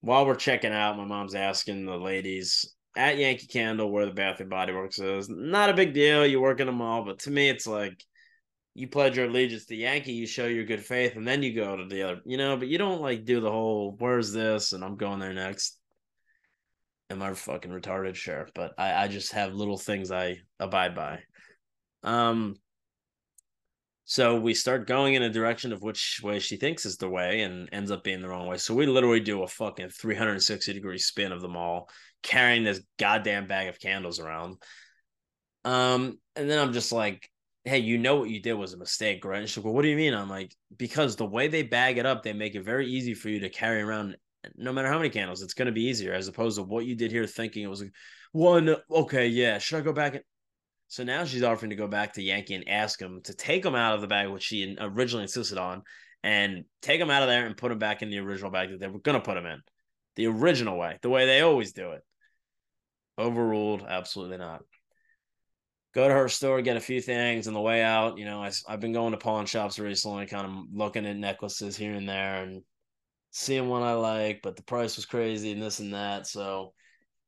While 0.00 0.26
we're 0.26 0.36
checking 0.36 0.72
out, 0.72 0.96
my 0.96 1.04
mom's 1.04 1.34
asking 1.34 1.84
the 1.84 1.96
ladies 1.96 2.75
at 2.96 3.18
Yankee 3.18 3.46
Candle 3.46 3.90
where 3.90 4.06
the 4.06 4.12
Bath 4.12 4.40
and 4.40 4.50
Body 4.50 4.72
Works 4.72 4.98
is. 4.98 5.28
Not 5.28 5.70
a 5.70 5.74
big 5.74 5.94
deal. 5.94 6.26
You 6.26 6.40
work 6.40 6.60
in 6.60 6.68
a 6.68 6.72
mall, 6.72 7.04
but 7.04 7.20
to 7.20 7.30
me, 7.30 7.48
it's 7.48 7.66
like 7.66 8.02
you 8.74 8.88
pledge 8.88 9.16
your 9.16 9.26
allegiance 9.26 9.66
to 9.66 9.76
Yankee, 9.76 10.12
you 10.12 10.26
show 10.26 10.46
your 10.46 10.64
good 10.64 10.84
faith, 10.84 11.16
and 11.16 11.26
then 11.26 11.42
you 11.42 11.54
go 11.54 11.76
to 11.76 11.86
the 11.86 12.02
other, 12.02 12.20
you 12.24 12.36
know, 12.36 12.56
but 12.56 12.68
you 12.68 12.78
don't 12.78 13.00
like 13.00 13.24
do 13.24 13.40
the 13.40 13.50
whole 13.50 13.96
where's 13.98 14.32
this 14.32 14.72
and 14.72 14.84
I'm 14.84 14.96
going 14.96 15.18
there 15.18 15.32
next 15.32 15.78
am 17.10 17.22
I 17.22 17.34
fucking 17.34 17.70
retarded? 17.70 18.14
Sure, 18.14 18.48
but 18.54 18.72
I, 18.78 19.04
I 19.04 19.08
just 19.08 19.32
have 19.32 19.54
little 19.54 19.78
things 19.78 20.10
I 20.10 20.38
abide 20.58 20.94
by. 20.94 21.20
Um, 22.02 22.56
so 24.08 24.38
we 24.38 24.54
start 24.54 24.86
going 24.86 25.14
in 25.14 25.22
a 25.24 25.28
direction 25.28 25.72
of 25.72 25.82
which 25.82 26.20
way 26.22 26.38
she 26.38 26.56
thinks 26.56 26.86
is 26.86 26.96
the 26.96 27.08
way 27.08 27.42
and 27.42 27.68
ends 27.72 27.90
up 27.90 28.04
being 28.04 28.22
the 28.22 28.28
wrong 28.28 28.46
way. 28.46 28.56
So 28.56 28.72
we 28.72 28.86
literally 28.86 29.18
do 29.18 29.42
a 29.42 29.48
fucking 29.48 29.90
360 29.90 30.72
degree 30.72 30.98
spin 30.98 31.32
of 31.32 31.40
the 31.40 31.48
mall, 31.48 31.90
carrying 32.22 32.62
this 32.62 32.80
goddamn 33.00 33.48
bag 33.48 33.68
of 33.68 33.80
candles 33.80 34.20
around. 34.20 34.62
Um, 35.64 36.20
and 36.36 36.48
then 36.48 36.60
I'm 36.60 36.72
just 36.72 36.92
like, 36.92 37.28
hey, 37.64 37.78
you 37.78 37.98
know 37.98 38.14
what 38.14 38.30
you 38.30 38.40
did 38.40 38.54
was 38.54 38.74
a 38.74 38.78
mistake, 38.78 39.24
right? 39.24 39.40
And 39.40 39.48
she's 39.48 39.56
like, 39.56 39.64
well, 39.64 39.74
what 39.74 39.82
do 39.82 39.88
you 39.88 39.96
mean? 39.96 40.14
I'm 40.14 40.30
like, 40.30 40.54
because 40.76 41.16
the 41.16 41.26
way 41.26 41.48
they 41.48 41.64
bag 41.64 41.98
it 41.98 42.06
up, 42.06 42.22
they 42.22 42.32
make 42.32 42.54
it 42.54 42.64
very 42.64 42.86
easy 42.86 43.12
for 43.12 43.28
you 43.28 43.40
to 43.40 43.48
carry 43.48 43.82
around 43.82 44.16
no 44.56 44.72
matter 44.72 44.86
how 44.86 44.98
many 44.98 45.10
candles, 45.10 45.42
it's 45.42 45.54
going 45.54 45.66
to 45.66 45.72
be 45.72 45.84
easier 45.84 46.12
as 46.12 46.28
opposed 46.28 46.58
to 46.58 46.62
what 46.62 46.86
you 46.86 46.94
did 46.94 47.10
here 47.10 47.26
thinking 47.26 47.64
it 47.64 47.70
was 47.70 47.80
like, 47.80 47.92
one. 48.30 48.76
Okay, 48.88 49.26
yeah, 49.26 49.58
should 49.58 49.78
I 49.78 49.80
go 49.80 49.92
back? 49.92 50.22
So 50.88 51.04
now 51.04 51.24
she's 51.24 51.42
offering 51.42 51.70
to 51.70 51.76
go 51.76 51.88
back 51.88 52.14
to 52.14 52.22
Yankee 52.22 52.54
and 52.54 52.68
ask 52.68 53.00
him 53.00 53.20
to 53.24 53.34
take 53.34 53.62
them 53.62 53.74
out 53.74 53.94
of 53.94 54.00
the 54.00 54.06
bag, 54.06 54.28
which 54.28 54.44
she 54.44 54.76
originally 54.78 55.24
insisted 55.24 55.58
on, 55.58 55.82
and 56.22 56.64
take 56.80 57.00
them 57.00 57.10
out 57.10 57.22
of 57.22 57.28
there 57.28 57.46
and 57.46 57.56
put 57.56 57.70
them 57.70 57.78
back 57.78 58.02
in 58.02 58.10
the 58.10 58.18
original 58.18 58.50
bag 58.50 58.70
that 58.70 58.80
they 58.80 58.88
were 58.88 59.00
going 59.00 59.18
to 59.18 59.24
put 59.24 59.34
them 59.34 59.46
in, 59.46 59.60
the 60.14 60.26
original 60.26 60.78
way, 60.78 60.98
the 61.02 61.10
way 61.10 61.26
they 61.26 61.40
always 61.40 61.72
do 61.72 61.92
it. 61.92 62.02
Overruled, 63.18 63.84
absolutely 63.88 64.36
not. 64.36 64.62
Go 65.94 66.06
to 66.06 66.14
her 66.14 66.28
store, 66.28 66.60
get 66.60 66.76
a 66.76 66.80
few 66.80 67.00
things 67.00 67.48
on 67.48 67.54
the 67.54 67.60
way 67.60 67.82
out. 67.82 68.18
You 68.18 68.26
know, 68.26 68.42
I, 68.42 68.52
I've 68.68 68.80
been 68.80 68.92
going 68.92 69.12
to 69.12 69.18
pawn 69.18 69.46
shops 69.46 69.78
recently, 69.78 70.26
kind 70.26 70.46
of 70.46 70.52
looking 70.72 71.06
at 71.06 71.16
necklaces 71.16 71.76
here 71.76 71.94
and 71.94 72.08
there, 72.08 72.42
and 72.42 72.62
seeing 73.30 73.68
one 73.68 73.82
I 73.82 73.94
like, 73.94 74.40
but 74.42 74.56
the 74.56 74.62
price 74.62 74.96
was 74.96 75.06
crazy 75.06 75.52
and 75.52 75.62
this 75.62 75.80
and 75.80 75.94
that. 75.94 76.26
So 76.26 76.74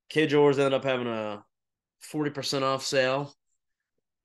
Kay 0.08 0.26
Jewelers 0.26 0.58
ended 0.58 0.74
up 0.74 0.84
having 0.84 1.06
a 1.06 1.42
40% 2.12 2.62
off 2.62 2.84
sale. 2.84 3.34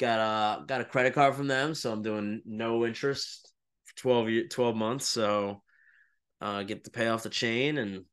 Got 0.04 0.20
a 0.20 0.66
got 0.66 0.82
a 0.82 0.86
credit 0.86 1.14
card 1.14 1.34
from 1.34 1.48
them, 1.48 1.74
so 1.74 1.90
I'm 1.90 2.02
doing 2.02 2.42
no 2.46 2.86
interest 2.86 3.50
for 3.86 3.96
12 4.02 4.30
year, 4.30 4.48
12 4.50 4.76
months. 4.76 5.08
So 5.08 5.62
uh 6.42 6.64
get 6.64 6.84
to 6.84 6.92
pay 6.92 7.08
off 7.08 7.24
the 7.24 7.30
chain 7.30 7.78
and 7.78 8.04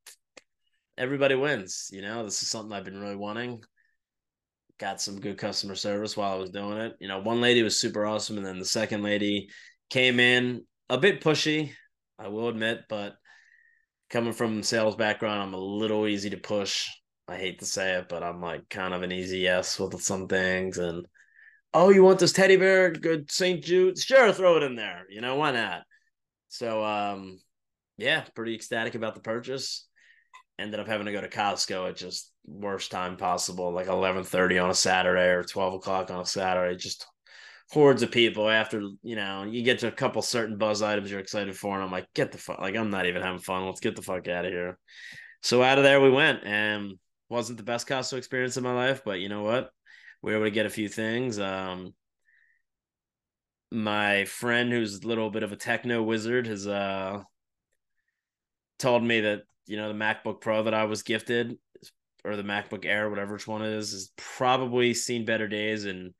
everybody 0.97 1.35
wins. 1.35 1.89
You 1.91 2.03
know, 2.03 2.23
this 2.23 2.45
is 2.45 2.49
something 2.49 2.73
I've 2.73 2.85
been 2.85 3.01
really 3.01 3.17
wanting. 3.17 3.65
Got 4.79 5.01
some 5.01 5.19
good 5.19 5.37
customer 5.37 5.75
service 5.75 6.17
while 6.17 6.33
I 6.33 6.37
was 6.37 6.51
doing 6.51 6.79
it. 6.79 6.95
You 7.01 7.09
know, 7.09 7.23
one 7.23 7.41
lady 7.41 7.61
was 7.65 7.81
super 7.81 8.07
awesome, 8.07 8.37
and 8.37 8.47
then 8.47 8.61
the 8.61 8.65
second 8.65 9.03
lady 9.03 9.49
came 9.89 10.21
in 10.21 10.65
a 10.89 10.97
bit 10.97 11.21
pushy, 11.21 11.73
I 12.21 12.29
will 12.29 12.51
admit, 12.51 12.83
but 12.89 13.17
coming 14.11 14.33
from 14.33 14.63
sales 14.63 14.95
background, 14.95 15.43
I'm 15.43 15.55
a 15.55 15.59
little 15.59 16.07
easy 16.07 16.31
to 16.31 16.37
push. 16.37 16.89
I 17.27 17.37
hate 17.37 17.59
to 17.59 17.67
say 17.67 17.95
it, 17.95 18.09
but 18.09 18.23
I'm 18.23 18.41
like 18.41 18.69
kind 18.69 18.95
of 18.95 19.03
an 19.03 19.11
easy 19.11 19.39
yes 19.39 19.77
with 19.81 20.01
some 20.01 20.29
things. 20.29 20.79
And 20.79 21.05
oh, 21.75 21.91
you 21.91 22.03
want 22.03 22.19
this 22.19 22.33
teddy 22.33 22.57
bear? 22.57 22.91
Good 22.91 23.31
St. 23.31 23.63
Jude? 23.63 23.99
Sure, 23.99 24.33
throw 24.33 24.57
it 24.57 24.63
in 24.63 24.77
there. 24.77 25.07
You 25.09 25.21
know, 25.21 25.37
why 25.37 25.53
not? 25.53 25.83
So 26.49 26.85
um 26.85 27.41
yeah, 27.97 28.25
pretty 28.35 28.55
ecstatic 28.55 28.95
about 28.95 29.15
the 29.15 29.21
purchase. 29.21 29.87
Ended 30.59 30.81
up 30.81 30.87
having 30.87 31.07
to 31.07 31.13
go 31.13 31.21
to 31.21 31.29
Costco 31.29 31.89
at 31.89 31.97
just 31.97 32.33
worst 32.47 32.91
time 32.91 33.17
possible, 33.17 33.73
like 33.73 33.87
eleven 33.87 34.25
thirty 34.25 34.59
on 34.59 34.71
a 34.71 34.75
Saturday 34.75 35.29
or 35.29 35.43
twelve 35.43 35.75
o'clock 35.75 36.11
on 36.11 36.21
a 36.21 36.27
Saturday. 36.27 36.77
Just 36.77 37.07
hordes 37.73 38.03
of 38.03 38.11
people 38.11 38.51
after 38.51 38.83
you 39.03 39.15
know 39.15 39.45
you 39.45 39.63
get 39.63 39.79
to 39.79 39.87
a 39.87 39.93
couple 39.93 40.21
certain 40.23 40.59
buzz 40.59 40.83
items 40.83 41.09
you're 41.09 41.21
excited 41.21 41.57
for 41.57 41.77
and 41.77 41.85
i'm 41.85 41.93
like 41.93 42.13
get 42.15 42.33
the 42.33 42.39
fuck 42.39 42.59
like 42.59 42.75
i'm 42.75 42.91
not 42.91 43.07
even 43.07 43.23
having 43.23 43.39
fun 43.39 43.65
let's 43.65 43.79
get 43.79 43.95
the 43.95 44.03
fuck 44.03 44.27
out 44.27 44.45
of 44.45 44.51
here 44.51 44.77
so 45.41 45.63
out 45.63 45.79
of 45.79 45.85
there 45.85 46.01
we 46.01 46.11
went 46.11 46.43
and 46.43 46.99
wasn't 47.31 47.57
the 47.57 47.65
best 47.65 47.87
Costco 47.87 48.19
experience 48.19 48.57
in 48.57 48.65
my 48.65 48.75
life, 48.75 49.03
but 49.05 49.21
you 49.21 49.29
know 49.31 49.43
what? 49.43 49.71
We 50.23 50.33
were 50.33 50.39
able 50.39 50.47
to 50.47 50.51
get 50.51 50.67
a 50.67 50.71
few 50.71 50.89
things. 50.89 51.39
Um, 51.39 51.95
my 53.71 54.25
friend, 54.25 54.73
who's 54.73 55.03
a 55.03 55.07
little 55.07 55.31
bit 55.31 55.43
of 55.43 55.53
a 55.53 55.57
techno 55.57 56.03
wizard, 56.03 56.47
has 56.47 56.67
uh 56.67 57.23
told 58.79 59.03
me 59.05 59.21
that 59.21 59.43
you 59.67 59.77
know 59.77 59.89
the 59.89 59.99
MacBook 59.99 60.41
Pro 60.41 60.65
that 60.65 60.75
I 60.75 60.85
was 60.85 61.03
gifted, 61.03 61.57
or 62.25 62.37
the 62.37 62.43
MacBook 62.43 62.85
Air, 62.85 63.09
whatever 63.09 63.35
which 63.35 63.47
one 63.47 63.63
it 63.63 63.73
is, 63.73 63.93
has 63.93 64.11
probably 64.17 64.95
seen 64.95 65.25
better 65.25 65.49
days, 65.49 65.85
and 65.85 66.13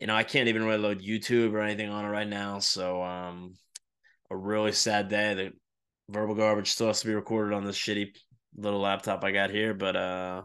you 0.00 0.06
know 0.06 0.16
I 0.16 0.24
can't 0.24 0.48
even 0.48 0.64
really 0.64 0.78
load 0.78 1.00
YouTube 1.00 1.52
or 1.52 1.60
anything 1.60 1.90
on 1.90 2.04
it 2.04 2.08
right 2.08 2.28
now. 2.28 2.58
So 2.58 3.02
um, 3.02 3.54
a 4.30 4.36
really 4.36 4.72
sad 4.72 5.08
day 5.08 5.34
The 5.34 5.52
verbal 6.08 6.34
garbage 6.34 6.70
still 6.70 6.88
has 6.88 7.00
to 7.00 7.06
be 7.06 7.14
recorded 7.14 7.54
on 7.54 7.64
this 7.64 7.78
shitty 7.78 8.14
little 8.56 8.80
laptop 8.80 9.22
I 9.24 9.30
got 9.30 9.50
here, 9.50 9.74
but 9.74 9.96
uh 9.96 10.42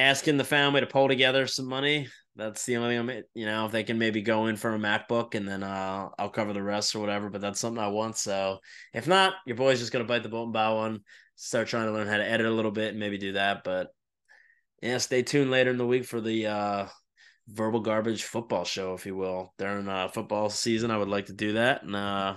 asking 0.00 0.36
the 0.36 0.44
family 0.44 0.80
to 0.80 0.86
pull 0.86 1.08
together 1.08 1.46
some 1.46 1.66
money. 1.66 2.08
That's 2.36 2.64
the 2.64 2.76
only 2.76 2.96
thing 2.96 2.98
I'm, 2.98 3.22
you 3.34 3.46
know, 3.46 3.66
if 3.66 3.72
they 3.72 3.84
can 3.84 3.98
maybe 3.98 4.22
go 4.22 4.46
in 4.46 4.56
for 4.56 4.74
a 4.74 4.78
MacBook 4.78 5.34
and 5.34 5.46
then 5.46 5.62
uh, 5.62 6.08
I'll 6.18 6.30
cover 6.30 6.52
the 6.52 6.62
rest 6.62 6.94
or 6.94 7.00
whatever. 7.00 7.28
But 7.28 7.40
that's 7.40 7.60
something 7.60 7.82
I 7.82 7.88
want. 7.88 8.16
So 8.16 8.58
if 8.94 9.06
not, 9.06 9.34
your 9.46 9.56
boy's 9.56 9.78
just 9.78 9.92
gonna 9.92 10.04
bite 10.04 10.22
the 10.22 10.28
bullet 10.28 10.44
and 10.44 10.52
buy 10.52 10.70
one. 10.70 11.00
Start 11.36 11.68
trying 11.68 11.86
to 11.86 11.92
learn 11.92 12.06
how 12.06 12.16
to 12.16 12.28
edit 12.28 12.46
a 12.46 12.50
little 12.50 12.70
bit 12.70 12.90
and 12.90 13.00
maybe 13.00 13.18
do 13.18 13.32
that. 13.32 13.64
But 13.64 13.88
yeah, 14.82 14.98
stay 14.98 15.22
tuned 15.22 15.50
later 15.50 15.70
in 15.70 15.76
the 15.76 15.86
week 15.86 16.04
for 16.04 16.20
the 16.20 16.46
uh, 16.46 16.86
verbal 17.48 17.80
garbage 17.80 18.24
football 18.24 18.64
show, 18.64 18.94
if 18.94 19.06
you 19.06 19.14
will. 19.16 19.52
During 19.58 19.88
uh, 19.88 20.08
football 20.08 20.50
season, 20.50 20.90
I 20.90 20.96
would 20.96 21.08
like 21.08 21.26
to 21.26 21.32
do 21.32 21.54
that, 21.54 21.82
and 21.82 21.94
uh, 21.94 22.36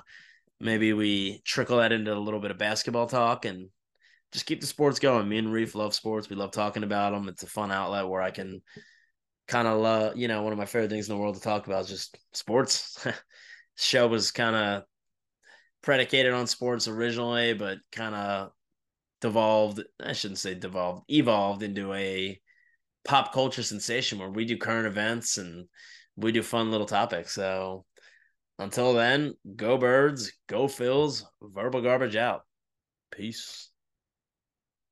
maybe 0.59 0.93
we 0.93 1.41
trickle 1.45 1.77
that 1.77 1.91
into 1.91 2.13
a 2.13 2.15
little 2.15 2.39
bit 2.39 2.51
of 2.51 2.57
basketball 2.57 3.07
talk 3.07 3.45
and 3.45 3.69
just 4.33 4.47
keep 4.47 4.59
the 4.59 4.67
sports 4.67 4.99
going. 4.99 5.29
Me 5.29 5.37
and 5.37 5.53
Reef 5.53 5.75
love 5.75 5.93
sports. 5.93 6.29
We 6.29 6.35
love 6.35 6.51
talking 6.51 6.83
about 6.83 7.13
them. 7.13 7.29
It's 7.29 7.43
a 7.43 7.47
fun 7.47 7.71
outlet 7.71 8.07
where 8.07 8.21
I 8.21 8.31
can 8.31 8.61
kind 9.47 9.67
of 9.67 9.79
love, 9.79 10.17
you 10.17 10.27
know, 10.27 10.41
one 10.41 10.51
of 10.51 10.57
my 10.57 10.65
favorite 10.65 10.89
things 10.89 11.07
in 11.07 11.15
the 11.15 11.21
world 11.21 11.35
to 11.35 11.41
talk 11.41 11.67
about 11.67 11.83
is 11.83 11.89
just 11.89 12.17
sports. 12.33 13.05
Show 13.75 14.07
was 14.07 14.31
kind 14.31 14.55
of 14.55 14.83
predicated 15.83 16.33
on 16.33 16.47
sports 16.47 16.87
originally, 16.87 17.53
but 17.53 17.77
kind 17.91 18.15
of 18.15 18.51
devolved. 19.21 19.83
I 20.03 20.13
shouldn't 20.13 20.39
say 20.39 20.55
devolved, 20.55 21.03
evolved 21.09 21.61
into 21.61 21.93
a 21.93 22.39
pop 23.05 23.33
culture 23.33 23.63
sensation 23.63 24.17
where 24.17 24.29
we 24.29 24.45
do 24.45 24.57
current 24.57 24.87
events 24.87 25.37
and 25.37 25.67
we 26.15 26.31
do 26.31 26.41
fun 26.41 26.71
little 26.71 26.87
topics. 26.87 27.33
So 27.33 27.85
until 28.57 28.93
then, 28.93 29.35
go 29.55 29.77
birds, 29.77 30.31
go 30.47 30.65
Phils, 30.65 31.23
verbal 31.41 31.81
garbage 31.81 32.15
out. 32.15 32.41
Peace. 33.11 33.72